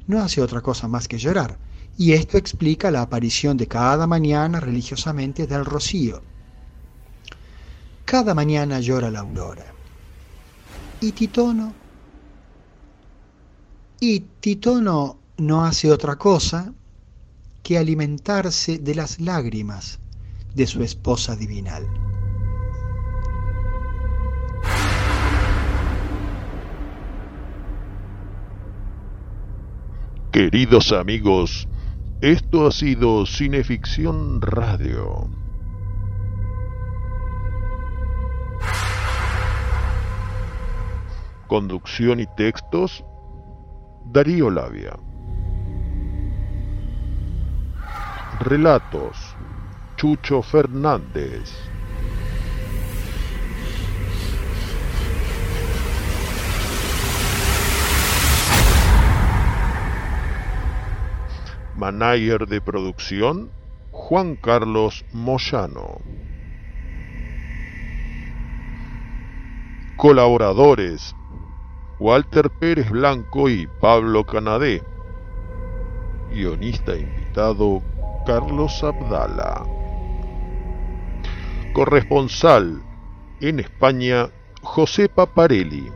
[0.07, 1.57] no hace otra cosa más que llorar,
[1.97, 6.21] y esto explica la aparición de cada mañana religiosamente del rocío.
[8.03, 9.65] Cada mañana llora la aurora.
[11.01, 11.73] Y Titono,
[13.99, 16.73] y Titono no hace otra cosa
[17.63, 19.99] que alimentarse de las lágrimas
[20.53, 22.14] de su esposa divinal.
[30.35, 31.65] Queridos amigos,
[32.19, 35.29] esto ha sido Cineficción Radio.
[41.47, 43.05] Conducción y textos,
[44.07, 44.99] Darío Labia.
[48.41, 49.15] Relatos,
[49.95, 51.49] Chucho Fernández.
[61.75, 63.51] Manager de producción,
[63.91, 65.99] Juan Carlos Moyano.
[69.97, 71.13] Colaboradores,
[71.99, 74.81] Walter Pérez Blanco y Pablo Canadé.
[76.31, 77.81] Guionista invitado,
[78.25, 79.65] Carlos Abdala.
[81.73, 82.81] Corresponsal
[83.41, 84.29] en España,
[84.61, 85.91] José Paparelli.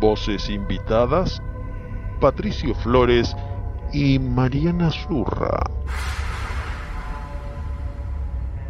[0.00, 1.40] Voces invitadas,
[2.20, 3.34] Patricio Flores
[3.92, 5.60] y Mariana Zurra.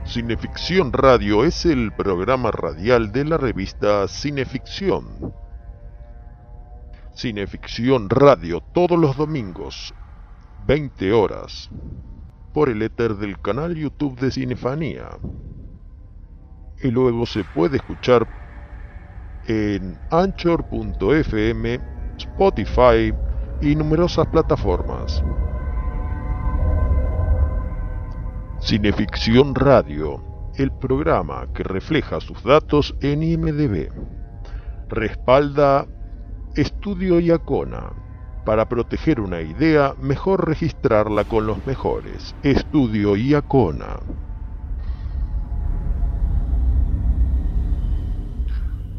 [0.05, 5.33] Cineficción Radio es el programa radial de la revista Cineficción.
[7.15, 9.95] Cineficción Radio todos los domingos,
[10.67, 11.71] 20 horas,
[12.53, 15.09] por el éter del canal YouTube de Cinefanía.
[16.83, 18.27] Y luego se puede escuchar
[19.47, 21.81] en anchor.fm,
[22.19, 23.15] Spotify,
[23.63, 25.23] y numerosas plataformas.
[28.61, 30.21] Cineficción Radio,
[30.57, 33.89] el programa que refleja sus datos en IMDB.
[34.89, 35.87] Respalda
[36.57, 37.93] Estudio Iacona.
[38.45, 42.35] Para proteger una idea, mejor registrarla con los mejores.
[42.43, 44.01] Estudio Iacona.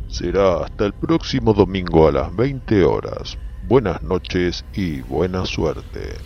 [0.08, 6.20] Será hasta el próximo domingo a las 20 horas buenas noches y buena suerte.